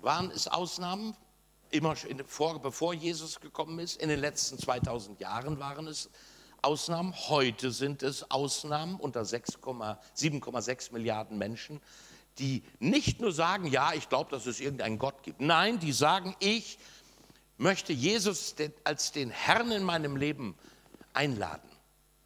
waren 0.00 0.30
es 0.30 0.48
Ausnahmen, 0.48 1.16
immer 1.70 1.96
vor, 2.26 2.60
bevor 2.60 2.94
Jesus 2.94 3.40
gekommen 3.40 3.78
ist. 3.78 4.00
In 4.00 4.08
den 4.08 4.20
letzten 4.20 4.58
2000 4.58 5.20
Jahren 5.20 5.58
waren 5.58 5.86
es 5.86 6.10
Ausnahmen. 6.62 7.14
Heute 7.28 7.70
sind 7.70 8.02
es 8.02 8.30
Ausnahmen 8.30 8.96
unter 8.96 9.22
7,6 9.22 10.92
Milliarden 10.92 11.38
Menschen 11.38 11.80
die 12.38 12.62
nicht 12.78 13.20
nur 13.20 13.32
sagen, 13.32 13.66
ja, 13.66 13.92
ich 13.94 14.08
glaube, 14.08 14.30
dass 14.30 14.46
es 14.46 14.60
irgendeinen 14.60 14.98
Gott 14.98 15.22
gibt. 15.22 15.40
Nein, 15.40 15.78
die 15.78 15.92
sagen, 15.92 16.36
ich 16.38 16.78
möchte 17.56 17.92
Jesus 17.92 18.54
als 18.84 19.12
den 19.12 19.30
Herrn 19.30 19.72
in 19.72 19.82
meinem 19.82 20.16
Leben 20.16 20.56
einladen. 21.12 21.68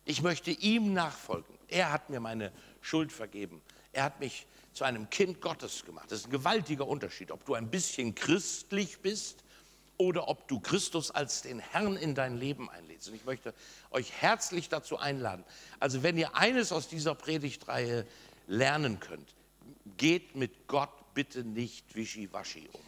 Ich 0.04 0.22
möchte 0.22 0.50
ihm 0.50 0.92
nachfolgen. 0.92 1.54
Er 1.68 1.92
hat 1.92 2.10
mir 2.10 2.20
meine 2.20 2.52
Schuld 2.80 3.12
vergeben. 3.12 3.62
Er 3.92 4.04
hat 4.04 4.20
mich 4.20 4.46
zu 4.72 4.84
einem 4.84 5.10
Kind 5.10 5.40
Gottes 5.40 5.84
gemacht. 5.84 6.10
Das 6.10 6.20
ist 6.20 6.26
ein 6.26 6.30
gewaltiger 6.30 6.86
Unterschied, 6.86 7.30
ob 7.30 7.44
du 7.44 7.54
ein 7.54 7.70
bisschen 7.70 8.14
christlich 8.14 8.98
bist 9.00 9.44
oder 9.98 10.28
ob 10.28 10.48
du 10.48 10.58
Christus 10.60 11.10
als 11.10 11.42
den 11.42 11.58
Herrn 11.58 11.96
in 11.96 12.14
dein 12.14 12.36
Leben 12.36 12.70
einlädst. 12.70 13.08
Und 13.08 13.14
ich 13.14 13.24
möchte 13.24 13.54
euch 13.90 14.10
herzlich 14.12 14.68
dazu 14.68 14.98
einladen. 14.98 15.44
Also 15.78 16.02
wenn 16.02 16.16
ihr 16.16 16.34
eines 16.34 16.72
aus 16.72 16.88
dieser 16.88 17.14
Predigtreihe 17.14 18.06
lernen 18.46 18.98
könnt, 18.98 19.34
geht 19.96 20.34
mit 20.34 20.66
Gott 20.66 20.90
bitte 21.14 21.44
nicht 21.44 21.94
wischiwaschi 21.94 22.68
um. 22.72 22.80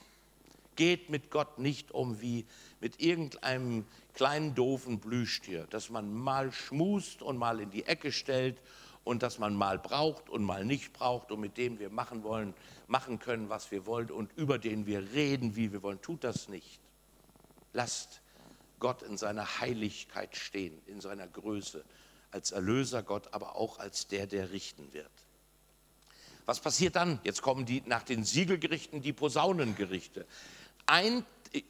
Geht 0.77 1.11
mit 1.11 1.31
Gott 1.31 1.59
nicht 1.59 1.93
um 1.93 2.21
wie 2.21 2.47
mit 2.81 3.01
irgendeinem 3.01 3.87
kleinen 4.15 4.55
doofen 4.55 4.99
Blüschtier, 4.99 5.67
das 5.71 5.91
man 5.91 6.13
mal 6.13 6.53
schmust 6.53 7.23
und 7.23 7.37
mal 7.37 7.61
in 7.61 7.71
die 7.71 7.85
Ecke 7.85 8.11
stellt 8.11 8.59
und 9.05 9.23
das 9.23 9.39
man 9.39 9.55
mal 9.55 9.79
braucht 9.79 10.31
und 10.31 10.43
mal 10.43 10.65
nicht 10.65 10.93
braucht 10.93 11.31
und 11.31 11.41
mit 11.41 11.57
dem 11.57 11.79
wir 11.79 11.91
machen 11.91 12.25
wollen, 12.25 12.55
machen 12.87 13.19
können, 13.19 13.51
was 13.51 13.71
wir 13.71 13.87
wollen 13.87 14.11
und 14.11 14.33
über 14.37 14.59
den 14.59 14.87
wir 14.87 15.13
reden, 15.13 15.57
wie 15.57 15.73
wir 15.73 15.83
wollen. 15.83 16.01
Tut 16.01 16.25
das 16.25 16.49
nicht. 16.49 16.81
Lasst 17.73 18.23
Gott 18.81 19.03
in 19.03 19.17
seiner 19.17 19.61
Heiligkeit 19.61 20.37
stehen, 20.37 20.81
in 20.87 21.01
seiner 21.01 21.27
Größe, 21.29 21.85
als 22.31 22.53
Erlöser 22.53 23.03
Gott, 23.03 23.33
aber 23.33 23.57
auch 23.57 23.79
als 23.79 24.09
der, 24.09 24.27
der 24.27 24.51
richten 24.51 24.93
wird. 24.93 25.11
Was 26.47 26.61
passiert 26.61 26.97
dann? 26.97 27.21
Jetzt 27.25 27.43
kommen 27.43 27.65
die 27.65 27.83
nach 27.87 28.03
den 28.03 28.25
Siegelgerichten 28.25 29.01
die 29.01 29.13
Posaunengerichte. 29.13 30.27
Ein, 30.87 31.25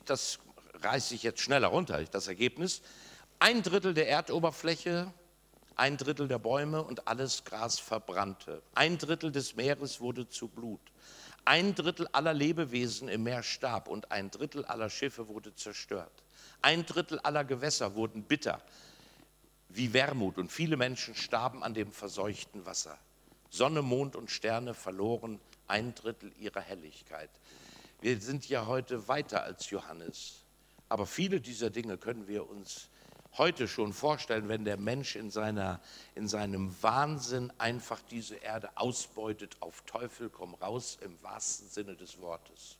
das 0.05 0.39
reiße 0.83 1.15
ich 1.15 1.23
jetzt 1.23 1.41
schneller 1.41 1.69
runter, 1.69 2.03
das 2.05 2.27
Ergebnis, 2.27 2.83
ein 3.39 3.63
Drittel 3.63 3.95
der 3.95 4.09
Erdoberfläche, 4.09 5.13
ein 5.77 5.97
Drittel 5.97 6.29
der 6.29 6.39
Bäume 6.39 6.83
und 6.83 7.09
alles 7.09 7.45
Gras 7.45 7.79
verbrannte. 7.79 8.63
Ein 8.75 8.99
Drittel 8.99 9.33
des 9.33 9.57
Meeres 9.57 10.01
wurde 10.01 10.29
zu 10.29 10.49
Blut. 10.49 10.81
Ein 11.45 11.75
Drittel 11.75 12.09
aller 12.13 12.33
Lebewesen 12.33 13.09
im 13.09 13.25
Meer 13.25 13.43
starb 13.43 13.89
und 13.89 14.11
ein 14.11 14.31
Drittel 14.31 14.65
aller 14.65 14.89
Schiffe 14.89 15.29
wurde 15.29 15.55
zerstört. 15.55 16.23
Ein 16.63 16.87
Drittel 16.87 17.19
aller 17.21 17.45
Gewässer 17.45 17.95
wurden 17.95 18.23
bitter 18.23 18.63
wie 19.69 19.93
Wermut 19.93 20.39
und 20.39 20.53
viele 20.53 20.77
Menschen 20.77 21.15
starben 21.15 21.63
an 21.63 21.75
dem 21.75 21.91
verseuchten 21.91 22.65
Wasser. 22.65 22.97
Sonne, 23.51 23.83
Mond 23.83 24.17
und 24.17 24.31
Sterne 24.31 24.73
verloren 24.73 25.41
ein 25.67 25.95
Drittel 25.95 26.33
ihrer 26.39 26.61
Helligkeit. 26.61 27.31
Wir 28.01 28.21
sind 28.21 28.49
ja 28.49 28.67
heute 28.67 29.09
weiter 29.09 29.43
als 29.43 29.71
Johannes, 29.71 30.45
aber 30.89 31.07
viele 31.07 31.41
dieser 31.41 31.71
Dinge 31.71 31.99
können 31.99 32.29
wir 32.29 32.49
uns 32.49 32.89
heute 33.37 33.69
schon 33.69 33.93
vorstellen, 33.93 34.49
wenn 34.49 34.65
der 34.65 34.77
Mensch 34.77 35.17
in, 35.17 35.31
seiner, 35.31 35.81
in 36.15 36.29
seinem 36.29 36.75
Wahnsinn 36.83 37.53
einfach 37.59 38.01
diese 38.11 38.37
Erde 38.37 38.71
ausbeutet, 38.77 39.57
auf 39.61 39.83
Teufel 39.83 40.31
komm 40.31 40.55
raus 40.55 40.99
im 41.01 41.21
wahrsten 41.23 41.69
Sinne 41.69 41.97
des 41.97 42.21
Wortes. 42.21 42.77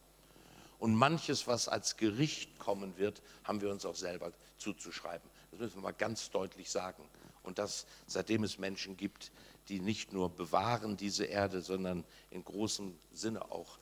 Und 0.79 0.95
manches, 0.95 1.47
was 1.47 1.69
als 1.69 1.97
Gericht 1.97 2.59
kommen 2.59 2.97
wird, 2.99 3.23
haben 3.45 3.61
wir 3.61 3.71
uns 3.71 3.87
auch 3.87 3.97
selber 3.97 4.33
zuzuschreiben. 4.59 5.29
Das 5.51 5.61
müssen 5.61 5.77
wir 5.77 5.83
mal 5.83 5.93
ganz 5.93 6.31
deutlich 6.31 6.71
sagen. 6.71 7.03
Und 7.43 7.59
das, 7.59 7.87
seitdem 8.07 8.45
es 8.45 8.59
Menschen 8.59 8.97
gibt, 8.97 9.31
die 9.69 9.81
nicht 9.81 10.13
nur 10.13 10.31
bewahren 10.31 10.97
diese 10.97 11.25
Erde, 11.25 11.63
sondern 11.63 12.05
in 12.31 12.45
großem 12.45 12.99
Sinne 13.13 13.51
auch 13.51 13.79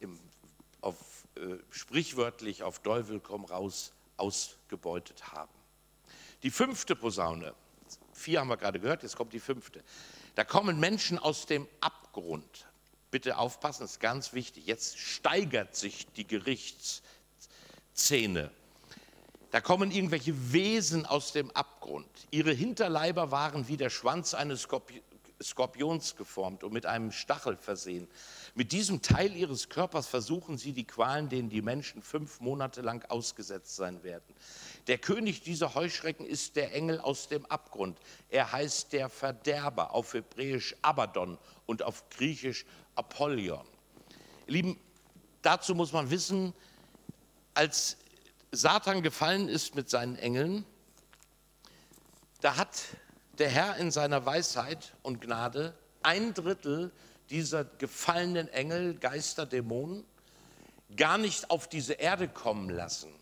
im, 0.00 0.18
auf, 0.80 0.96
äh, 1.36 1.58
sprichwörtlich 1.70 2.62
auf 2.62 2.80
Teufel 2.80 3.20
komm 3.20 3.44
raus 3.44 3.92
ausgebeutet 4.16 5.32
haben. 5.32 5.61
Die 6.42 6.50
fünfte 6.50 6.96
Posaune, 6.96 7.54
vier 8.12 8.40
haben 8.40 8.48
wir 8.48 8.56
gerade 8.56 8.80
gehört, 8.80 9.02
jetzt 9.02 9.16
kommt 9.16 9.32
die 9.32 9.40
fünfte. 9.40 9.82
Da 10.34 10.44
kommen 10.44 10.80
Menschen 10.80 11.18
aus 11.18 11.46
dem 11.46 11.66
Abgrund. 11.80 12.66
Bitte 13.10 13.38
aufpassen, 13.38 13.82
das 13.82 13.92
ist 13.92 14.00
ganz 14.00 14.32
wichtig. 14.32 14.66
Jetzt 14.66 14.98
steigert 14.98 15.76
sich 15.76 16.06
die 16.16 16.26
Gerichtsszene. 16.26 18.50
Da 19.50 19.60
kommen 19.60 19.90
irgendwelche 19.90 20.52
Wesen 20.52 21.04
aus 21.04 21.32
dem 21.32 21.50
Abgrund. 21.50 22.08
Ihre 22.30 22.52
Hinterleiber 22.52 23.30
waren 23.30 23.68
wie 23.68 23.76
der 23.76 23.90
Schwanz 23.90 24.32
eines 24.32 24.62
Skorpions 24.62 25.04
geformt 26.16 26.64
und 26.64 26.72
mit 26.72 26.86
einem 26.86 27.12
Stachel 27.12 27.56
versehen. 27.56 28.08
Mit 28.54 28.72
diesem 28.72 29.02
Teil 29.02 29.34
ihres 29.34 29.68
Körpers 29.68 30.06
versuchen 30.06 30.58
sie 30.58 30.72
die 30.72 30.86
Qualen, 30.86 31.28
denen 31.28 31.48
die 31.48 31.62
Menschen 31.62 32.02
fünf 32.02 32.40
Monate 32.40 32.80
lang 32.80 33.04
ausgesetzt 33.10 33.76
sein 33.76 34.02
werden. 34.02 34.34
Der 34.86 34.98
König 34.98 35.42
dieser 35.42 35.74
Heuschrecken 35.74 36.26
ist 36.26 36.56
der 36.56 36.74
Engel 36.74 37.00
aus 37.00 37.28
dem 37.28 37.46
Abgrund. 37.46 37.98
Er 38.28 38.52
heißt 38.52 38.92
der 38.92 39.08
Verderber, 39.08 39.94
auf 39.94 40.14
Hebräisch 40.14 40.76
Abaddon 40.82 41.38
und 41.66 41.82
auf 41.82 42.08
Griechisch 42.10 42.64
Apollyon. 42.94 43.66
Lieben, 44.46 44.78
dazu 45.42 45.74
muss 45.74 45.92
man 45.92 46.10
wissen, 46.10 46.52
als 47.54 47.96
Satan 48.50 49.02
gefallen 49.02 49.48
ist 49.48 49.74
mit 49.74 49.88
seinen 49.88 50.16
Engeln, 50.16 50.64
da 52.42 52.56
hat 52.56 52.82
der 53.38 53.48
Herr 53.48 53.76
in 53.76 53.90
seiner 53.90 54.24
Weisheit 54.26 54.94
und 55.02 55.20
Gnade 55.20 55.74
ein 56.02 56.34
Drittel 56.34 56.92
dieser 57.30 57.64
gefallenen 57.64 58.48
Engel, 58.48 58.94
Geister, 58.94 59.46
Dämonen 59.46 60.04
gar 60.96 61.18
nicht 61.18 61.50
auf 61.50 61.68
diese 61.68 61.94
Erde 61.94 62.28
kommen 62.28 62.68
lassen, 62.68 63.12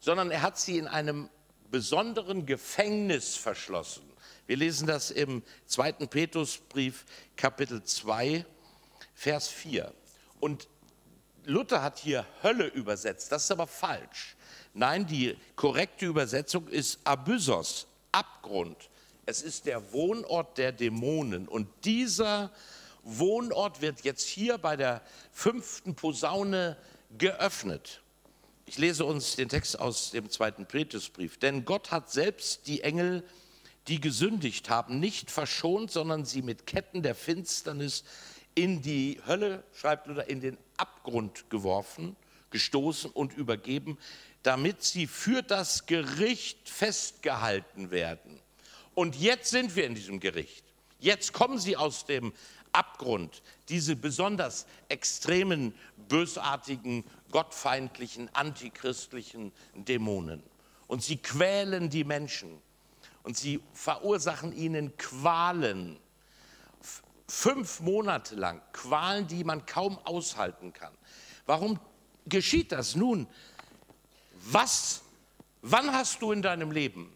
sondern 0.00 0.30
er 0.30 0.42
hat 0.42 0.58
sie 0.58 0.78
in 0.78 0.88
einem 0.88 1.28
besonderen 1.70 2.46
Gefängnis 2.46 3.36
verschlossen. 3.36 4.02
Wir 4.46 4.56
lesen 4.56 4.86
das 4.86 5.10
im 5.10 5.42
2. 5.66 5.92
Petrusbrief 6.06 7.04
Kapitel 7.36 7.82
2, 7.82 8.44
Vers 9.14 9.48
4. 9.48 9.92
Und 10.40 10.68
Luther 11.44 11.82
hat 11.82 11.98
hier 11.98 12.26
Hölle 12.42 12.66
übersetzt, 12.66 13.30
das 13.30 13.44
ist 13.44 13.50
aber 13.50 13.66
falsch. 13.66 14.36
Nein, 14.74 15.06
die 15.06 15.36
korrekte 15.54 16.06
Übersetzung 16.06 16.68
ist 16.68 16.98
Abyssos, 17.04 17.86
Abgrund. 18.16 18.88
Es 19.26 19.42
ist 19.42 19.66
der 19.66 19.92
Wohnort 19.92 20.56
der 20.56 20.72
Dämonen. 20.72 21.46
Und 21.48 21.68
dieser 21.84 22.50
Wohnort 23.02 23.82
wird 23.82 24.02
jetzt 24.04 24.26
hier 24.26 24.56
bei 24.56 24.76
der 24.76 25.02
fünften 25.32 25.94
Posaune 25.94 26.78
geöffnet. 27.18 28.00
Ich 28.64 28.78
lese 28.78 29.04
uns 29.04 29.36
den 29.36 29.50
Text 29.50 29.78
aus 29.78 30.12
dem 30.12 30.30
zweiten 30.30 30.64
Petrusbrief. 30.64 31.38
Denn 31.38 31.66
Gott 31.66 31.90
hat 31.90 32.10
selbst 32.10 32.66
die 32.66 32.80
Engel, 32.80 33.22
die 33.86 34.00
gesündigt 34.00 34.70
haben, 34.70 34.98
nicht 34.98 35.30
verschont, 35.30 35.90
sondern 35.90 36.24
sie 36.24 36.40
mit 36.40 36.66
Ketten 36.66 37.02
der 37.02 37.14
Finsternis 37.14 38.02
in 38.54 38.80
die 38.80 39.20
Hölle, 39.26 39.62
schreibt 39.74 40.06
Luther, 40.06 40.28
in 40.28 40.40
den 40.40 40.56
Abgrund 40.78 41.50
geworfen, 41.50 42.16
gestoßen 42.50 43.10
und 43.10 43.34
übergeben, 43.34 43.98
damit 44.46 44.84
sie 44.84 45.08
für 45.08 45.42
das 45.42 45.86
Gericht 45.86 46.70
festgehalten 46.70 47.90
werden. 47.90 48.40
Und 48.94 49.16
jetzt 49.16 49.50
sind 49.50 49.74
wir 49.74 49.84
in 49.84 49.96
diesem 49.96 50.20
Gericht. 50.20 50.64
Jetzt 51.00 51.32
kommen 51.32 51.58
sie 51.58 51.76
aus 51.76 52.06
dem 52.06 52.32
Abgrund, 52.70 53.42
diese 53.68 53.96
besonders 53.96 54.66
extremen, 54.88 55.74
bösartigen, 56.08 57.02
gottfeindlichen, 57.32 58.32
antichristlichen 58.34 59.50
Dämonen. 59.74 60.44
Und 60.86 61.02
sie 61.02 61.16
quälen 61.16 61.90
die 61.90 62.04
Menschen 62.04 62.62
und 63.24 63.36
sie 63.36 63.60
verursachen 63.72 64.56
ihnen 64.56 64.96
Qualen 64.96 65.98
Fünf 67.28 67.80
Monate 67.80 68.36
lang 68.36 68.62
Qualen, 68.72 69.26
die 69.26 69.42
man 69.42 69.66
kaum 69.66 69.98
aushalten 70.04 70.72
kann. 70.72 70.92
Warum 71.44 71.80
geschieht 72.26 72.70
das 72.70 72.94
nun? 72.94 73.26
Was, 74.48 75.02
wann 75.62 75.92
hast 75.92 76.22
du 76.22 76.30
in 76.30 76.40
deinem 76.40 76.70
Leben 76.70 77.12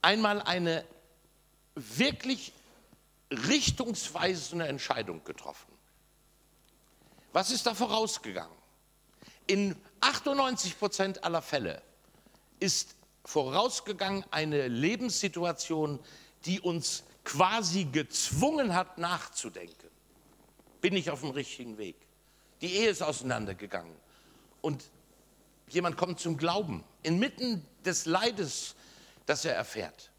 einmal 0.00 0.40
eine 0.40 0.86
wirklich 1.74 2.54
richtungsweisende 3.30 4.66
Entscheidung 4.66 5.22
getroffen? 5.24 5.70
Was 7.34 7.50
ist 7.50 7.66
da 7.66 7.74
vorausgegangen? 7.74 8.56
In 9.46 9.76
98 10.00 10.78
Prozent 10.78 11.24
aller 11.24 11.42
Fälle 11.42 11.82
ist 12.58 12.94
vorausgegangen 13.26 14.24
eine 14.30 14.68
Lebenssituation, 14.68 15.98
die 16.46 16.60
uns 16.60 17.04
quasi 17.24 17.84
gezwungen 17.84 18.74
hat 18.74 18.96
nachzudenken. 18.96 19.90
Bin 20.80 20.96
ich 20.96 21.10
auf 21.10 21.20
dem 21.20 21.30
richtigen 21.30 21.76
Weg? 21.76 21.96
Die 22.62 22.76
Ehe 22.76 22.88
ist 22.88 23.02
auseinandergegangen 23.02 24.03
und 24.64 24.90
jemand 25.68 25.96
kommt 25.96 26.18
zum 26.18 26.38
Glauben 26.38 26.82
inmitten 27.02 27.64
des 27.84 28.06
Leides, 28.06 28.74
das 29.26 29.44
er 29.44 29.54
erfährt. 29.54 30.10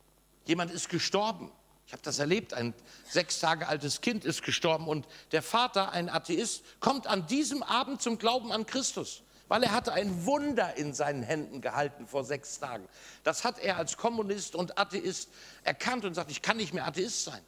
Jemand 0.46 0.72
ist 0.72 0.90
gestorben. 0.90 1.52
Ich 1.88 1.94
habe 1.94 2.04
das 2.04 2.20
erlebt. 2.20 2.54
Ein 2.54 2.74
sechs 3.10 3.40
Tage 3.40 3.68
altes 3.68 4.02
Kind 4.02 4.24
ist 4.24 4.44
gestorben 4.44 4.88
und 4.88 5.08
der 5.32 5.42
Vater, 5.42 5.92
ein 5.92 6.10
Atheist, 6.10 6.64
kommt 6.80 7.08
an 7.08 7.26
diesem 7.28 7.64
Abend 7.64 8.02
zum 8.02 8.18
Glauben 8.18 8.52
an 8.52 8.66
Christus 8.66 9.24
weil 9.48 9.62
er 9.62 9.74
hatte 9.74 9.94
ein 9.94 10.26
Wunder 10.26 10.76
in 10.76 10.94
seinen 10.94 11.22
Händen 11.22 11.62
gehalten 11.62 12.08
vor 12.08 12.24
sechs 12.24 12.60
Tagen. 12.60 12.88
Das 13.24 13.44
hat 13.44 13.60
er 13.60 13.78
als 13.78 13.96
Kommunist 13.96 14.56
und 14.56 14.80
Atheist 14.80 15.30
erkannt 15.64 16.04
und 16.04 16.16
sagt, 16.16 16.32
ich 16.32 16.42
kann 16.42 16.58
nicht 16.58 16.74
mehr 16.74 16.88
Atheist 16.88 17.26
sein. 17.26 17.42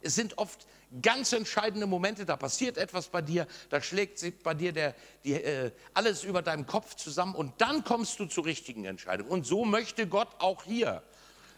Es 0.00 0.16
sind 0.16 0.38
oft 0.38 0.66
ganz 1.02 1.32
entscheidende 1.32 1.86
Momente, 1.86 2.24
da 2.24 2.36
passiert 2.36 2.76
etwas 2.76 3.08
bei 3.08 3.22
dir, 3.22 3.46
da 3.68 3.80
schlägt 3.80 4.18
sich 4.18 4.38
bei 4.42 4.54
dir 4.54 4.72
der, 4.72 4.94
die, 5.24 5.34
äh, 5.34 5.70
alles 5.94 6.24
über 6.24 6.42
deinem 6.42 6.66
Kopf 6.66 6.94
zusammen 6.94 7.34
und 7.34 7.60
dann 7.60 7.84
kommst 7.84 8.18
du 8.18 8.26
zur 8.26 8.44
richtigen 8.44 8.84
Entscheidung. 8.84 9.28
Und 9.28 9.46
so 9.46 9.64
möchte 9.64 10.06
Gott 10.06 10.28
auch 10.38 10.64
hier, 10.64 11.02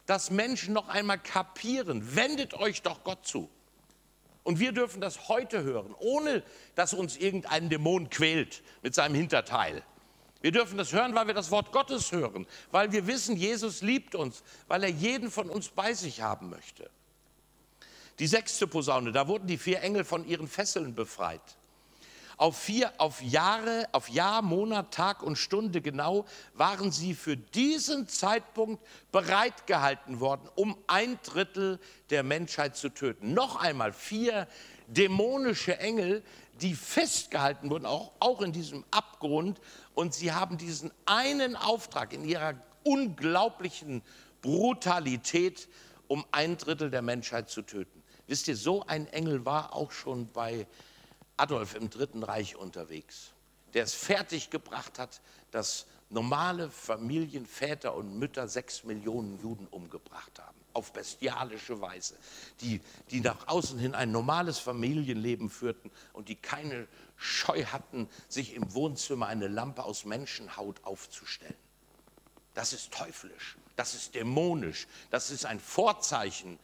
dass 0.06 0.30
Menschen 0.30 0.74
noch 0.74 0.88
einmal 0.88 1.18
kapieren, 1.18 2.14
wendet 2.14 2.54
euch 2.54 2.82
doch 2.82 3.04
Gott 3.04 3.26
zu. 3.26 3.48
Und 4.42 4.58
wir 4.58 4.72
dürfen 4.72 5.00
das 5.00 5.28
heute 5.28 5.62
hören, 5.62 5.94
ohne 5.98 6.42
dass 6.74 6.94
uns 6.94 7.16
irgendein 7.16 7.70
Dämon 7.70 8.10
quält 8.10 8.62
mit 8.82 8.94
seinem 8.94 9.14
Hinterteil. 9.14 9.82
Wir 10.40 10.50
dürfen 10.50 10.76
das 10.76 10.92
hören, 10.92 11.14
weil 11.14 11.28
wir 11.28 11.34
das 11.34 11.52
Wort 11.52 11.70
Gottes 11.70 12.10
hören, 12.10 12.46
weil 12.72 12.90
wir 12.90 13.06
wissen, 13.06 13.36
Jesus 13.36 13.80
liebt 13.80 14.16
uns, 14.16 14.42
weil 14.66 14.82
er 14.82 14.90
jeden 14.90 15.30
von 15.30 15.48
uns 15.48 15.68
bei 15.68 15.94
sich 15.94 16.20
haben 16.20 16.50
möchte. 16.50 16.90
Die 18.18 18.26
sechste 18.26 18.66
Posaune, 18.66 19.12
da 19.12 19.26
wurden 19.26 19.46
die 19.46 19.58
vier 19.58 19.80
Engel 19.80 20.04
von 20.04 20.26
ihren 20.26 20.48
Fesseln 20.48 20.94
befreit. 20.94 21.40
Auf, 22.36 22.58
vier, 22.58 22.92
auf 22.98 23.22
Jahre, 23.22 23.86
auf 23.92 24.08
Jahr, 24.08 24.42
Monat, 24.42 24.92
Tag 24.92 25.22
und 25.22 25.36
Stunde 25.36 25.80
genau 25.80 26.24
waren 26.54 26.90
sie 26.90 27.14
für 27.14 27.36
diesen 27.36 28.08
Zeitpunkt 28.08 28.82
bereitgehalten 29.12 30.18
worden, 30.18 30.48
um 30.56 30.76
ein 30.88 31.18
Drittel 31.22 31.78
der 32.10 32.22
Menschheit 32.22 32.76
zu 32.76 32.88
töten. 32.88 33.32
Noch 33.32 33.56
einmal 33.56 33.92
vier 33.92 34.48
dämonische 34.88 35.78
Engel, 35.78 36.24
die 36.60 36.74
festgehalten 36.74 37.70
wurden, 37.70 37.86
auch, 37.86 38.12
auch 38.18 38.42
in 38.42 38.52
diesem 38.52 38.84
Abgrund. 38.90 39.60
Und 39.94 40.14
sie 40.14 40.32
haben 40.32 40.58
diesen 40.58 40.90
einen 41.06 41.54
Auftrag 41.54 42.12
in 42.12 42.24
ihrer 42.24 42.54
unglaublichen 42.82 44.02
Brutalität, 44.40 45.68
um 46.08 46.24
ein 46.32 46.56
Drittel 46.58 46.90
der 46.90 47.02
Menschheit 47.02 47.48
zu 47.50 47.62
töten. 47.62 48.01
Wisst 48.32 48.48
ihr, 48.48 48.56
so 48.56 48.82
ein 48.86 49.08
Engel 49.08 49.44
war 49.44 49.74
auch 49.74 49.92
schon 49.92 50.26
bei 50.26 50.66
Adolf 51.36 51.74
im 51.74 51.90
Dritten 51.90 52.22
Reich 52.22 52.56
unterwegs, 52.56 53.32
der 53.74 53.84
es 53.84 53.92
fertiggebracht 53.92 54.98
hat, 54.98 55.20
dass 55.50 55.84
normale 56.08 56.70
Familien, 56.70 57.44
Väter 57.44 57.94
und 57.94 58.18
Mütter 58.18 58.48
sechs 58.48 58.84
Millionen 58.84 59.38
Juden 59.42 59.66
umgebracht 59.66 60.38
haben, 60.38 60.56
auf 60.72 60.94
bestialische 60.94 61.82
Weise, 61.82 62.16
die, 62.62 62.80
die 63.10 63.20
nach 63.20 63.48
außen 63.48 63.78
hin 63.78 63.94
ein 63.94 64.12
normales 64.12 64.58
Familienleben 64.58 65.50
führten 65.50 65.90
und 66.14 66.30
die 66.30 66.36
keine 66.36 66.88
Scheu 67.18 67.66
hatten, 67.66 68.08
sich 68.30 68.54
im 68.54 68.72
Wohnzimmer 68.72 69.26
eine 69.26 69.48
Lampe 69.48 69.84
aus 69.84 70.06
Menschenhaut 70.06 70.82
aufzustellen. 70.84 71.52
Das 72.54 72.72
ist 72.72 72.94
teuflisch, 72.94 73.58
das 73.76 73.92
ist 73.92 74.14
dämonisch, 74.14 74.86
das 75.10 75.30
ist 75.30 75.44
ein 75.44 75.60
Vorzeichen 75.60 76.58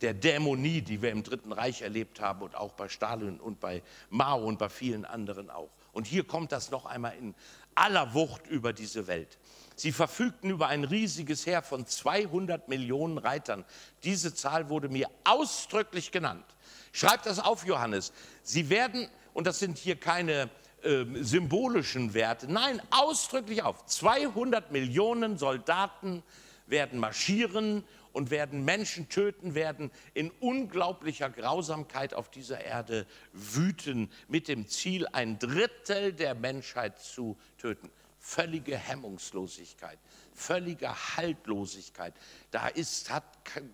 der 0.00 0.14
Dämonie, 0.14 0.80
die 0.82 1.02
wir 1.02 1.10
im 1.10 1.22
Dritten 1.22 1.52
Reich 1.52 1.82
erlebt 1.82 2.20
haben 2.20 2.42
und 2.42 2.54
auch 2.54 2.72
bei 2.72 2.88
Stalin 2.88 3.40
und 3.40 3.60
bei 3.60 3.82
Mao 4.10 4.44
und 4.44 4.58
bei 4.58 4.68
vielen 4.68 5.04
anderen 5.04 5.50
auch. 5.50 5.70
Und 5.92 6.06
hier 6.06 6.24
kommt 6.24 6.52
das 6.52 6.70
noch 6.70 6.86
einmal 6.86 7.16
in 7.16 7.34
aller 7.74 8.14
Wucht 8.14 8.46
über 8.46 8.72
diese 8.72 9.06
Welt. 9.06 9.38
Sie 9.74 9.92
verfügten 9.92 10.50
über 10.50 10.66
ein 10.66 10.84
riesiges 10.84 11.46
Heer 11.46 11.62
von 11.62 11.86
200 11.86 12.68
Millionen 12.68 13.16
Reitern. 13.16 13.64
Diese 14.02 14.34
Zahl 14.34 14.68
wurde 14.68 14.88
mir 14.88 15.08
ausdrücklich 15.24 16.10
genannt. 16.10 16.44
Schreibt 16.92 17.26
das 17.26 17.38
auf, 17.38 17.64
Johannes. 17.64 18.12
Sie 18.42 18.70
werden, 18.70 19.08
und 19.34 19.46
das 19.46 19.60
sind 19.60 19.78
hier 19.78 19.94
keine 19.94 20.50
äh, 20.82 21.04
symbolischen 21.20 22.12
Werte, 22.14 22.50
nein, 22.50 22.82
ausdrücklich 22.90 23.62
auf. 23.62 23.86
200 23.86 24.72
Millionen 24.72 25.38
Soldaten 25.38 26.24
werden 26.66 26.98
marschieren 26.98 27.84
und 28.12 28.30
werden 28.30 28.64
Menschen 28.64 29.08
töten, 29.08 29.54
werden 29.54 29.90
in 30.14 30.30
unglaublicher 30.40 31.30
Grausamkeit 31.30 32.14
auf 32.14 32.30
dieser 32.30 32.60
Erde 32.62 33.06
wüten, 33.32 34.10
mit 34.28 34.48
dem 34.48 34.66
Ziel, 34.68 35.06
ein 35.12 35.38
Drittel 35.38 36.12
der 36.12 36.34
Menschheit 36.34 36.98
zu 36.98 37.38
töten. 37.58 37.90
Völlige 38.18 38.76
Hemmungslosigkeit, 38.76 39.98
völlige 40.34 41.16
Haltlosigkeit. 41.16 42.14
Da 42.50 42.68
ist, 42.68 43.10
hat 43.10 43.24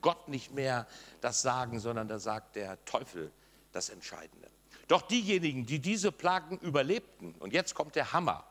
Gott 0.00 0.28
nicht 0.28 0.52
mehr 0.52 0.86
das 1.20 1.42
Sagen, 1.42 1.80
sondern 1.80 2.08
da 2.08 2.18
sagt 2.18 2.56
der 2.56 2.84
Teufel 2.84 3.32
das 3.72 3.88
Entscheidende. 3.88 4.50
Doch 4.86 5.02
diejenigen, 5.02 5.64
die 5.64 5.78
diese 5.78 6.12
Plagen 6.12 6.58
überlebten, 6.58 7.34
und 7.38 7.52
jetzt 7.52 7.74
kommt 7.74 7.96
der 7.96 8.12
Hammer, 8.12 8.44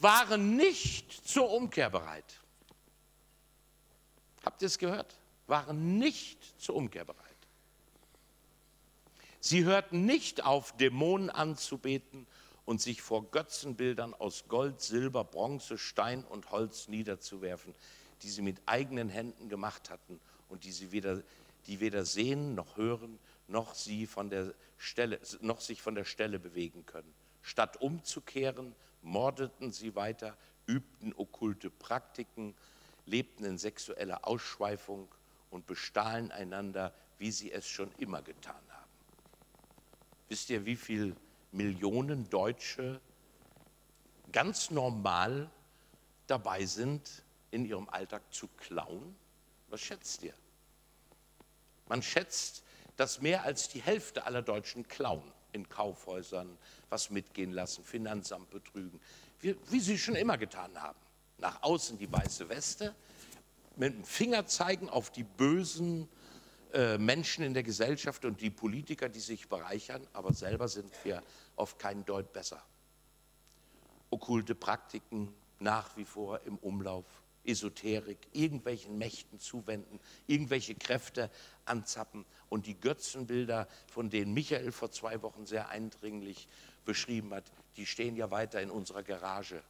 waren 0.00 0.56
nicht 0.56 1.26
zur 1.26 1.50
Umkehr 1.50 1.88
bereit. 1.88 2.41
Habt 4.44 4.62
ihr 4.62 4.66
es 4.66 4.78
gehört? 4.78 5.18
Waren 5.46 5.98
nicht 5.98 6.60
zur 6.60 6.76
Umkehr 6.76 7.04
bereit. 7.04 7.18
Sie 9.40 9.64
hörten 9.64 10.06
nicht 10.06 10.44
auf, 10.44 10.76
Dämonen 10.76 11.28
anzubeten 11.28 12.26
und 12.64 12.80
sich 12.80 13.02
vor 13.02 13.30
Götzenbildern 13.30 14.14
aus 14.14 14.44
Gold, 14.48 14.80
Silber, 14.80 15.24
Bronze, 15.24 15.78
Stein 15.78 16.24
und 16.24 16.50
Holz 16.52 16.88
niederzuwerfen, 16.88 17.74
die 18.22 18.30
sie 18.30 18.42
mit 18.42 18.60
eigenen 18.66 19.08
Händen 19.08 19.48
gemacht 19.48 19.90
hatten 19.90 20.20
und 20.48 20.64
die 20.64 20.70
sie 20.70 20.92
weder, 20.92 21.22
die 21.66 21.80
weder 21.80 22.04
sehen 22.04 22.54
noch 22.54 22.76
hören, 22.76 23.18
noch, 23.48 23.74
sie 23.74 24.06
von 24.06 24.30
der 24.30 24.54
Stelle, 24.78 25.18
noch 25.40 25.60
sich 25.60 25.82
von 25.82 25.96
der 25.96 26.04
Stelle 26.04 26.38
bewegen 26.38 26.86
können. 26.86 27.12
Statt 27.42 27.80
umzukehren, 27.80 28.74
mordeten 29.02 29.72
sie 29.72 29.96
weiter, 29.96 30.36
übten 30.66 31.12
okkulte 31.16 31.70
Praktiken, 31.70 32.54
lebten 33.06 33.44
in 33.44 33.58
sexueller 33.58 34.26
Ausschweifung 34.26 35.08
und 35.50 35.66
bestahlen 35.66 36.30
einander, 36.32 36.94
wie 37.18 37.30
sie 37.30 37.52
es 37.52 37.68
schon 37.68 37.90
immer 37.98 38.22
getan 38.22 38.62
haben. 38.70 38.90
Wisst 40.28 40.50
ihr, 40.50 40.64
wie 40.64 40.76
viele 40.76 41.14
Millionen 41.50 42.28
Deutsche 42.30 43.00
ganz 44.30 44.70
normal 44.70 45.50
dabei 46.26 46.64
sind, 46.64 47.22
in 47.50 47.66
ihrem 47.66 47.88
Alltag 47.90 48.22
zu 48.32 48.48
klauen? 48.56 49.14
Was 49.68 49.82
schätzt 49.82 50.22
ihr? 50.22 50.34
Man 51.88 52.02
schätzt, 52.02 52.64
dass 52.96 53.20
mehr 53.20 53.42
als 53.42 53.68
die 53.68 53.82
Hälfte 53.82 54.24
aller 54.24 54.42
Deutschen 54.42 54.88
klauen 54.88 55.30
in 55.52 55.68
Kaufhäusern, 55.68 56.56
was 56.88 57.10
mitgehen 57.10 57.52
lassen, 57.52 57.84
Finanzamt 57.84 58.50
betrügen, 58.50 58.98
wie, 59.40 59.56
wie 59.68 59.80
sie 59.80 59.98
schon 59.98 60.14
immer 60.14 60.38
getan 60.38 60.80
haben 60.80 60.98
nach 61.42 61.62
außen 61.62 61.98
die 61.98 62.10
weiße 62.10 62.48
Weste, 62.48 62.94
mit 63.76 63.92
dem 63.92 64.04
Finger 64.04 64.46
zeigen 64.46 64.88
auf 64.88 65.10
die 65.10 65.24
bösen 65.24 66.08
äh, 66.72 66.96
Menschen 66.98 67.44
in 67.44 67.52
der 67.52 67.62
Gesellschaft 67.62 68.24
und 68.24 68.40
die 68.40 68.50
Politiker, 68.50 69.08
die 69.08 69.20
sich 69.20 69.48
bereichern, 69.48 70.06
aber 70.12 70.32
selber 70.32 70.68
sind 70.68 70.90
wir 71.04 71.22
auf 71.56 71.78
keinen 71.78 72.04
Deut 72.04 72.32
besser. 72.32 72.62
Okkulte 74.10 74.54
Praktiken 74.54 75.34
nach 75.58 75.96
wie 75.96 76.04
vor 76.04 76.40
im 76.44 76.58
Umlauf, 76.58 77.06
Esoterik, 77.44 78.18
irgendwelchen 78.32 78.98
Mächten 78.98 79.40
zuwenden, 79.40 79.98
irgendwelche 80.26 80.76
Kräfte 80.76 81.28
anzappen 81.64 82.24
und 82.48 82.66
die 82.66 82.78
Götzenbilder, 82.78 83.66
von 83.88 84.10
denen 84.10 84.32
Michael 84.32 84.70
vor 84.70 84.92
zwei 84.92 85.22
Wochen 85.22 85.44
sehr 85.44 85.68
eindringlich 85.70 86.46
beschrieben 86.84 87.34
hat, 87.34 87.50
die 87.76 87.86
stehen 87.86 88.14
ja 88.16 88.30
weiter 88.30 88.60
in 88.60 88.70
unserer 88.70 89.02
Garage 89.02 89.62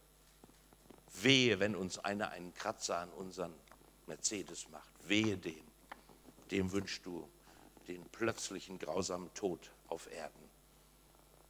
Wehe, 1.20 1.60
wenn 1.60 1.76
uns 1.76 1.98
einer 1.98 2.30
einen 2.30 2.54
Kratzer 2.54 2.98
an 2.98 3.10
unseren 3.10 3.54
Mercedes 4.06 4.68
macht. 4.70 4.90
Wehe 5.08 5.36
dem. 5.36 5.64
Dem 6.50 6.72
wünschst 6.72 7.04
du 7.06 7.28
den 7.88 8.04
plötzlichen 8.10 8.78
grausamen 8.78 9.32
Tod 9.34 9.72
auf 9.88 10.10
Erden, 10.10 10.48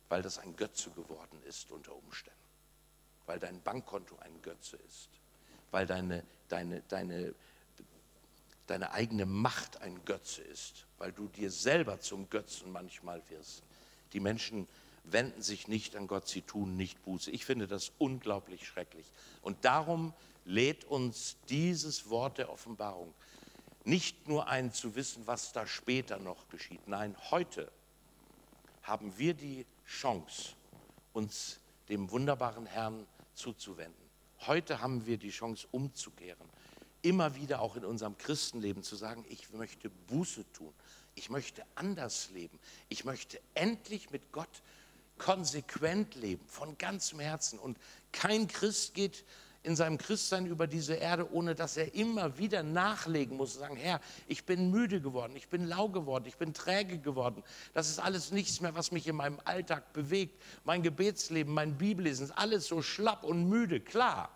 weil 0.09 0.23
das 0.23 0.39
ein 0.39 0.57
Götze 0.57 0.91
geworden 0.91 1.41
ist 1.47 1.71
unter 1.71 1.95
Umständen, 1.95 2.39
weil 3.27 3.39
dein 3.39 3.61
Bankkonto 3.63 4.17
ein 4.19 4.41
Götze 4.43 4.77
ist, 4.89 5.09
weil 5.71 5.87
deine, 5.87 6.25
deine, 6.49 6.83
deine, 6.89 7.35
deine 8.67 8.93
eigene 8.93 9.27
Macht 9.27 9.81
ein 9.81 10.05
Götze 10.05 10.43
ist, 10.43 10.87
weil 10.99 11.13
du 11.13 11.29
dir 11.29 11.51
selber 11.51 12.01
zum 12.01 12.29
Götzen 12.31 12.73
manchmal 12.73 13.23
wirst. 13.29 13.63
Die 14.13 14.21
Menschen 14.21 14.69
wenden 15.05 15.43
sich 15.43 15.69
nicht 15.69 15.97
an 15.97 16.07
Gott, 16.07 16.29
sie 16.29 16.43
tun 16.43 16.77
nicht 16.77 17.03
Buße. 17.03 17.31
Ich 17.31 17.45
finde 17.45 17.67
das 17.67 17.93
unglaublich 17.99 18.67
schrecklich. 18.67 19.07
Und 19.43 19.65
darum 19.65 20.15
lädt 20.45 20.85
uns 20.85 21.37
dieses 21.49 22.09
Wort 22.09 22.39
der 22.39 22.51
Offenbarung 22.51 23.13
nicht 23.85 24.29
nur 24.29 24.49
ein 24.49 24.73
zu 24.73 24.95
wissen, 24.95 25.27
was 25.27 25.53
da 25.53 25.67
später 25.67 26.19
noch 26.19 26.49
geschieht. 26.49 26.87
Nein, 26.87 27.17
heute 27.31 27.71
haben 28.83 29.17
wir 29.19 29.35
die 29.35 29.67
Chance, 29.87 30.55
uns 31.13 31.59
dem 31.89 32.11
wunderbaren 32.11 32.67
Herrn 32.67 33.07
zuzuwenden. 33.35 34.03
Heute 34.47 34.81
haben 34.81 35.07
wir 35.07 35.19
die 35.19 35.31
Chance, 35.31 35.67
umzukehren. 35.71 36.49
Immer 37.03 37.35
wieder 37.35 37.61
auch 37.61 37.77
in 37.77 37.85
unserem 37.85 38.17
Christenleben 38.19 38.83
zu 38.83 38.95
sagen, 38.97 39.25
ich 39.29 39.53
möchte 39.53 39.91
Buße 39.91 40.45
tun. 40.53 40.73
Ich 41.15 41.31
möchte 41.31 41.65
anders 41.75 42.31
leben. 42.31 42.59
Ich 42.89 43.05
möchte 43.05 43.41
endlich 43.55 44.11
mit 44.11 44.33
Gott 44.33 44.63
konsequent 45.19 46.15
leben, 46.15 46.45
von 46.47 46.77
ganzem 46.79 47.21
Herzen. 47.21 47.59
Und 47.59 47.79
kein 48.13 48.49
Christ 48.49 48.95
geht 48.95 49.25
in 49.63 49.77
seinem 49.77 49.99
Christsein 49.99 50.47
über 50.47 50.67
diese 50.67 50.95
Erde, 50.95 51.33
ohne 51.33 51.55
dass 51.55 51.77
er 51.77 51.95
immer 51.95 52.37
wieder 52.39 52.63
nachlegen 52.63 53.37
muss 53.37 53.55
und 53.55 53.61
sagen, 53.61 53.77
Herr, 53.77 54.01
ich 54.27 54.45
bin 54.45 54.71
müde 54.71 55.01
geworden, 55.01 55.37
ich 55.37 55.49
bin 55.49 55.67
lau 55.67 55.89
geworden, 55.89 56.25
ich 56.27 56.37
bin 56.37 56.53
träge 56.53 56.99
geworden. 56.99 57.45
Das 57.73 57.89
ist 57.89 58.01
alles 58.01 58.33
nichts 58.33 58.61
mehr, 58.61 58.75
was 58.75 58.91
mich 58.91 59.07
in 59.07 59.17
meinem 59.17 59.39
Alltag 59.45 59.93
bewegt. 59.93 60.41
Mein 60.65 60.83
Gebetsleben, 60.83 61.55
mein 61.55 61.79
Bibellesen 61.79 62.27
ist 62.27 62.33
alles 62.33 62.67
so 62.67 62.83
schlapp 62.83 63.23
und 63.23 63.49
müde, 63.49 63.81
klar. 63.81 64.31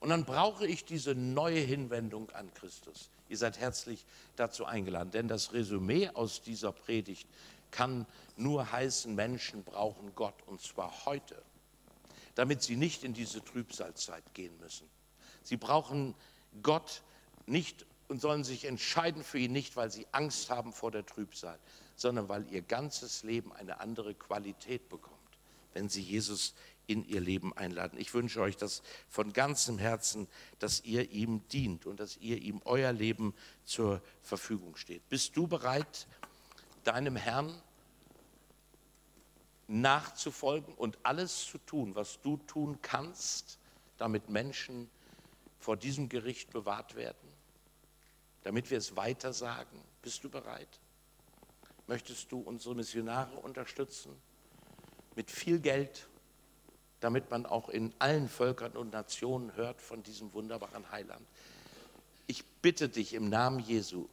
Und 0.00 0.10
dann 0.10 0.24
brauche 0.24 0.66
ich 0.66 0.84
diese 0.84 1.14
neue 1.14 1.60
Hinwendung 1.60 2.30
an 2.30 2.52
Christus. 2.54 3.10
Ihr 3.28 3.38
seid 3.38 3.58
herzlich 3.58 4.04
dazu 4.36 4.64
eingeladen, 4.64 5.10
denn 5.10 5.28
das 5.28 5.52
Resümee 5.52 6.10
aus 6.10 6.42
dieser 6.42 6.72
Predigt 6.72 7.26
kann 7.74 8.06
nur 8.36 8.70
heißen, 8.70 9.12
Menschen 9.14 9.64
brauchen 9.64 10.14
Gott 10.14 10.40
und 10.46 10.62
zwar 10.62 11.04
heute. 11.06 11.42
damit 12.34 12.62
sie 12.62 12.76
nicht 12.76 13.04
in 13.04 13.14
diese 13.14 13.44
Trübsalzeit 13.44 14.34
gehen 14.34 14.58
müssen. 14.58 14.88
Sie 15.42 15.56
brauchen 15.56 16.14
Gott 16.62 17.02
nicht 17.46 17.86
und 18.08 18.20
sollen 18.20 18.44
sich 18.44 18.64
entscheiden 18.64 19.22
für 19.22 19.38
ihn 19.38 19.52
nicht, 19.52 19.76
weil 19.76 19.90
sie 19.90 20.06
Angst 20.12 20.50
haben 20.50 20.72
vor 20.72 20.90
der 20.90 21.06
Trübsal, 21.06 21.58
sondern 21.96 22.28
weil 22.28 22.50
ihr 22.50 22.62
ganzes 22.62 23.22
Leben 23.22 23.52
eine 23.52 23.80
andere 23.80 24.14
Qualität 24.14 24.88
bekommt, 24.88 25.14
wenn 25.72 25.88
sie 25.88 26.02
Jesus 26.02 26.54
in 26.86 27.06
ihr 27.06 27.20
Leben 27.20 27.56
einladen. 27.56 27.98
Ich 27.98 28.12
wünsche 28.12 28.40
euch 28.42 28.56
das 28.56 28.82
von 29.08 29.32
ganzem 29.32 29.78
Herzen, 29.78 30.28
dass 30.58 30.82
ihr 30.84 31.10
ihm 31.10 31.46
dient 31.48 31.86
und 31.86 31.98
dass 31.98 32.18
ihr 32.18 32.38
ihm 32.38 32.60
euer 32.64 32.92
Leben 32.92 33.34
zur 33.64 34.02
Verfügung 34.22 34.76
steht. 34.76 35.08
Bist 35.08 35.36
du 35.36 35.46
bereit, 35.46 36.06
deinem 36.84 37.16
Herrn 37.16 37.62
nachzufolgen 39.66 40.74
und 40.74 40.98
alles 41.02 41.46
zu 41.46 41.58
tun, 41.58 41.94
was 41.94 42.20
du 42.22 42.36
tun 42.36 42.78
kannst, 42.82 43.58
damit 43.96 44.28
Menschen 44.28 44.90
vor 45.58 45.76
diesem 45.76 46.08
Gericht 46.08 46.50
bewahrt 46.50 46.94
werden? 46.94 47.28
Damit 48.42 48.70
wir 48.70 48.78
es 48.78 48.96
weiter 48.96 49.32
sagen? 49.32 49.82
Bist 50.02 50.22
du 50.24 50.28
bereit? 50.28 50.80
Möchtest 51.86 52.30
du 52.32 52.40
unsere 52.40 52.74
Missionare 52.74 53.36
unterstützen? 53.36 54.14
Mit 55.16 55.30
viel 55.30 55.60
Geld, 55.60 56.08
damit 57.00 57.30
man 57.30 57.46
auch 57.46 57.68
in 57.68 57.92
allen 57.98 58.28
Völkern 58.28 58.72
und 58.72 58.92
Nationen 58.92 59.54
hört 59.56 59.80
von 59.80 60.02
diesem 60.02 60.32
wunderbaren 60.32 60.90
Heiland. 60.90 61.26
Ich 62.26 62.44
bitte 62.62 62.88
dich 62.88 63.12
im 63.14 63.28
Namen 63.28 63.60
Jesu, 63.60 64.08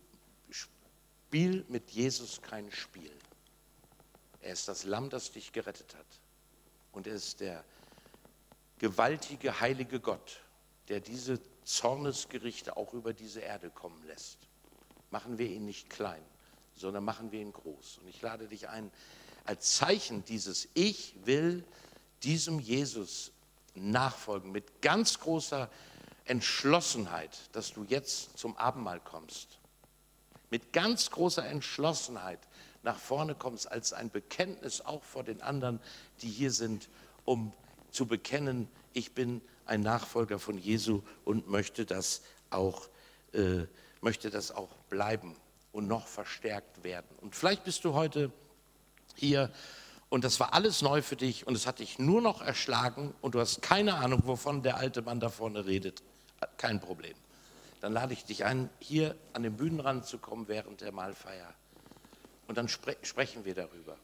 spiel 0.49 1.65
mit 1.69 1.91
Jesus 1.91 2.41
kein 2.41 2.71
Spiel. 2.71 3.11
Er 4.41 4.53
ist 4.53 4.67
das 4.67 4.83
Lamm, 4.83 5.09
das 5.09 5.31
dich 5.31 5.51
gerettet 5.51 5.95
hat. 5.95 6.05
Und 6.91 7.07
er 7.07 7.13
ist 7.13 7.39
der 7.39 7.63
gewaltige, 8.79 9.59
heilige 9.59 9.99
Gott, 9.99 10.41
der 10.87 10.99
diese 10.99 11.39
Zornesgerichte 11.63 12.75
auch 12.75 12.93
über 12.93 13.13
diese 13.13 13.39
Erde 13.39 13.69
kommen 13.69 14.03
lässt. 14.07 14.39
Machen 15.11 15.37
wir 15.37 15.47
ihn 15.47 15.65
nicht 15.65 15.89
klein, 15.89 16.23
sondern 16.75 17.03
machen 17.03 17.31
wir 17.31 17.41
ihn 17.41 17.53
groß. 17.53 17.99
Und 17.99 18.07
ich 18.07 18.21
lade 18.21 18.47
dich 18.47 18.69
ein, 18.69 18.91
als 19.45 19.77
Zeichen 19.77 20.25
dieses 20.25 20.67
Ich 20.73 21.15
will 21.25 21.63
diesem 22.23 22.59
Jesus 22.59 23.31
nachfolgen 23.75 24.51
mit 24.51 24.81
ganz 24.81 25.19
großer 25.19 25.69
Entschlossenheit, 26.25 27.37
dass 27.51 27.73
du 27.73 27.83
jetzt 27.83 28.37
zum 28.37 28.55
Abendmahl 28.57 28.99
kommst. 28.99 29.59
Mit 30.49 30.73
ganz 30.73 31.09
großer 31.09 31.45
Entschlossenheit 31.45 32.39
nach 32.83 32.97
vorne 32.97 33.35
kommst 33.35 33.71
als 33.71 33.93
ein 33.93 34.09
Bekenntnis 34.09 34.81
auch 34.81 35.03
vor 35.03 35.23
den 35.23 35.41
anderen, 35.41 35.79
die 36.21 36.29
hier 36.29 36.51
sind, 36.51 36.89
um 37.25 37.53
zu 37.91 38.05
bekennen, 38.05 38.67
ich 38.93 39.13
bin 39.13 39.41
ein 39.65 39.81
Nachfolger 39.81 40.39
von 40.39 40.57
Jesu 40.57 41.01
und 41.23 41.49
möchte 41.49 41.85
das 41.85 42.21
auch, 42.49 42.89
äh, 43.33 43.65
möchte 44.01 44.29
das 44.29 44.51
auch 44.51 44.69
bleiben 44.89 45.35
und 45.71 45.87
noch 45.87 46.07
verstärkt 46.07 46.83
werden. 46.83 47.07
Und 47.21 47.35
vielleicht 47.35 47.63
bist 47.63 47.85
du 47.85 47.93
heute 47.93 48.31
hier 49.15 49.51
und 50.09 50.23
das 50.23 50.39
war 50.39 50.53
alles 50.53 50.81
neu 50.81 51.01
für 51.01 51.15
dich 51.15 51.47
und 51.47 51.55
es 51.55 51.67
hat 51.67 51.79
dich 51.79 51.99
nur 51.99 52.21
noch 52.21 52.41
erschlagen 52.41 53.13
und 53.21 53.35
du 53.35 53.39
hast 53.39 53.61
keine 53.61 53.95
Ahnung, 53.95 54.23
wovon 54.25 54.63
der 54.63 54.77
alte 54.77 55.01
Mann 55.01 55.19
da 55.19 55.29
vorne 55.29 55.65
redet. 55.65 56.03
Kein 56.57 56.81
Problem. 56.81 57.15
Dann 57.79 57.93
lade 57.93 58.13
ich 58.13 58.25
dich 58.25 58.45
ein, 58.45 58.69
hier 58.79 59.15
an 59.33 59.43
den 59.43 59.55
Bühnenrand 59.55 60.05
zu 60.05 60.17
kommen 60.17 60.47
während 60.47 60.81
der 60.81 60.91
Mahlfeier. 60.91 61.53
Und 62.47 62.57
dann 62.57 62.67
spre 62.67 62.95
sprechen 63.01 63.45
wir 63.45 63.55
darüber. 63.55 63.97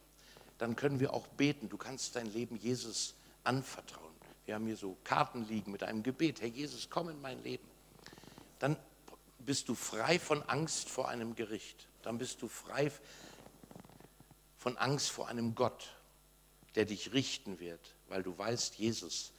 Dann 0.58 0.76
können 0.76 1.00
wir 1.00 1.14
auch 1.14 1.28
beten. 1.28 1.70
Du 1.70 1.78
kannst 1.78 2.16
dein 2.16 2.32
Leben 2.32 2.56
Jesus 2.58 3.16
anvertrauen. 3.44 4.14
Wir 4.46 4.56
haben 4.56 4.66
hier 4.66 4.78
so 4.78 4.98
Karten 5.04 5.46
liegen 5.48 5.72
mit 5.72 5.84
einem 5.84 6.04
Gebet. 6.04 6.42
Herr 6.42 6.48
Jesus, 6.48 6.90
komm 6.90 7.10
in 7.10 7.22
mein 7.22 7.42
Leben. 7.44 7.68
Dann 8.60 8.78
bist 9.40 9.70
du 9.70 9.76
frei 9.76 10.20
von 10.20 10.42
Angst 10.44 10.90
vor 10.90 11.10
einem 11.10 11.36
Gericht. 11.36 11.88
Dann 12.02 12.18
bist 12.18 12.42
du 12.42 12.48
frei 12.48 12.92
von 14.58 14.78
Angst 14.78 15.12
vor 15.12 15.28
einem 15.28 15.56
Gott, 15.56 15.94
der 16.76 16.86
dich 16.86 17.14
richten 17.14 17.60
wird, 17.60 17.96
weil 18.08 18.24
du 18.24 18.38
weißt, 18.38 18.76
Jesus 18.76 19.32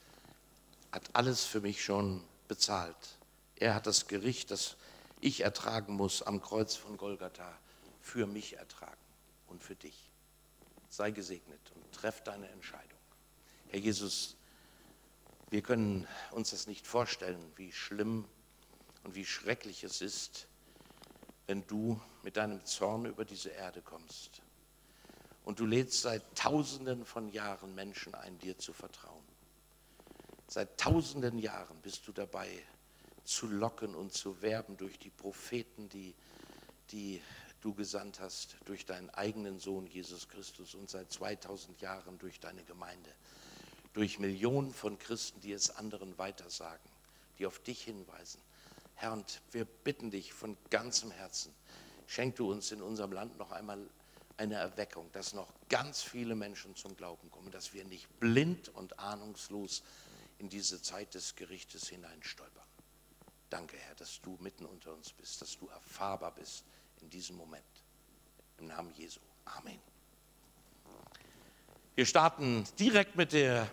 hat 0.92 1.10
alles 1.12 1.44
für 1.44 1.60
mich 1.60 1.84
schon 1.84 2.24
bezahlt. 2.46 3.18
Er 3.56 3.74
hat 3.74 3.86
das 3.86 4.06
Gericht, 4.06 4.50
das 4.50 4.76
ich 5.20 5.40
ertragen 5.40 5.94
muss 5.94 6.22
am 6.22 6.40
Kreuz 6.40 6.76
von 6.76 6.96
Golgatha, 6.96 7.52
für 8.08 8.26
mich 8.26 8.56
ertragen 8.56 8.96
und 9.48 9.62
für 9.62 9.76
dich. 9.76 10.10
Sei 10.88 11.10
gesegnet 11.10 11.60
und 11.74 11.92
treff 11.92 12.22
deine 12.24 12.48
Entscheidung. 12.48 12.98
Herr 13.68 13.78
Jesus, 13.78 14.36
wir 15.50 15.60
können 15.60 16.08
uns 16.30 16.50
das 16.50 16.66
nicht 16.66 16.86
vorstellen, 16.86 17.52
wie 17.56 17.70
schlimm 17.70 18.26
und 19.04 19.14
wie 19.14 19.26
schrecklich 19.26 19.84
es 19.84 20.00
ist, 20.00 20.48
wenn 21.46 21.66
du 21.66 22.00
mit 22.22 22.38
deinem 22.38 22.64
Zorn 22.64 23.04
über 23.04 23.26
diese 23.26 23.50
Erde 23.50 23.82
kommst. 23.82 24.40
Und 25.44 25.60
du 25.60 25.66
lädst 25.66 26.00
seit 26.00 26.22
tausenden 26.34 27.04
von 27.04 27.28
Jahren 27.28 27.74
Menschen 27.74 28.14
ein, 28.14 28.38
dir 28.38 28.56
zu 28.58 28.72
vertrauen. 28.72 29.24
Seit 30.46 30.78
tausenden 30.78 31.38
Jahren 31.38 31.78
bist 31.82 32.08
du 32.08 32.12
dabei, 32.12 32.48
zu 33.24 33.46
locken 33.46 33.94
und 33.94 34.14
zu 34.14 34.40
werben 34.40 34.78
durch 34.78 34.98
die 34.98 35.10
Propheten, 35.10 35.90
die, 35.90 36.14
die 36.90 37.22
du 37.60 37.74
gesandt 37.74 38.20
hast, 38.20 38.56
durch 38.64 38.86
deinen 38.86 39.10
eigenen 39.10 39.58
Sohn 39.58 39.86
Jesus 39.86 40.28
Christus 40.28 40.74
und 40.74 40.88
seit 40.88 41.10
2000 41.12 41.80
Jahren 41.80 42.18
durch 42.18 42.40
deine 42.40 42.64
Gemeinde, 42.64 43.12
durch 43.92 44.18
Millionen 44.18 44.72
von 44.72 44.98
Christen, 44.98 45.40
die 45.40 45.52
es 45.52 45.70
anderen 45.70 46.16
weitersagen, 46.18 46.88
die 47.38 47.46
auf 47.46 47.58
dich 47.58 47.82
hinweisen. 47.82 48.40
Herr, 48.94 49.12
und 49.12 49.40
wir 49.52 49.64
bitten 49.64 50.10
dich 50.10 50.32
von 50.32 50.56
ganzem 50.70 51.10
Herzen, 51.10 51.54
schenk 52.06 52.36
du 52.36 52.50
uns 52.50 52.72
in 52.72 52.82
unserem 52.82 53.12
Land 53.12 53.38
noch 53.38 53.52
einmal 53.52 53.88
eine 54.36 54.54
Erweckung, 54.54 55.10
dass 55.12 55.34
noch 55.34 55.52
ganz 55.68 56.00
viele 56.02 56.34
Menschen 56.36 56.76
zum 56.76 56.96
Glauben 56.96 57.30
kommen, 57.30 57.50
dass 57.50 57.74
wir 57.74 57.84
nicht 57.84 58.08
blind 58.20 58.68
und 58.70 58.98
ahnungslos 58.98 59.82
in 60.38 60.48
diese 60.48 60.80
Zeit 60.80 61.14
des 61.14 61.34
Gerichtes 61.34 61.88
hineinstolpern. 61.88 62.66
Danke, 63.50 63.76
Herr, 63.76 63.94
dass 63.96 64.20
du 64.20 64.36
mitten 64.40 64.66
unter 64.66 64.94
uns 64.94 65.12
bist, 65.12 65.42
dass 65.42 65.58
du 65.58 65.68
erfahrbar 65.68 66.34
bist 66.34 66.64
in 67.02 67.10
diesem 67.10 67.36
Moment. 67.36 67.64
Im 68.58 68.66
Namen 68.66 68.92
Jesu. 68.94 69.20
Amen. 69.44 69.78
Wir 71.94 72.06
starten 72.06 72.64
direkt 72.78 73.16
mit 73.16 73.32
der 73.32 73.66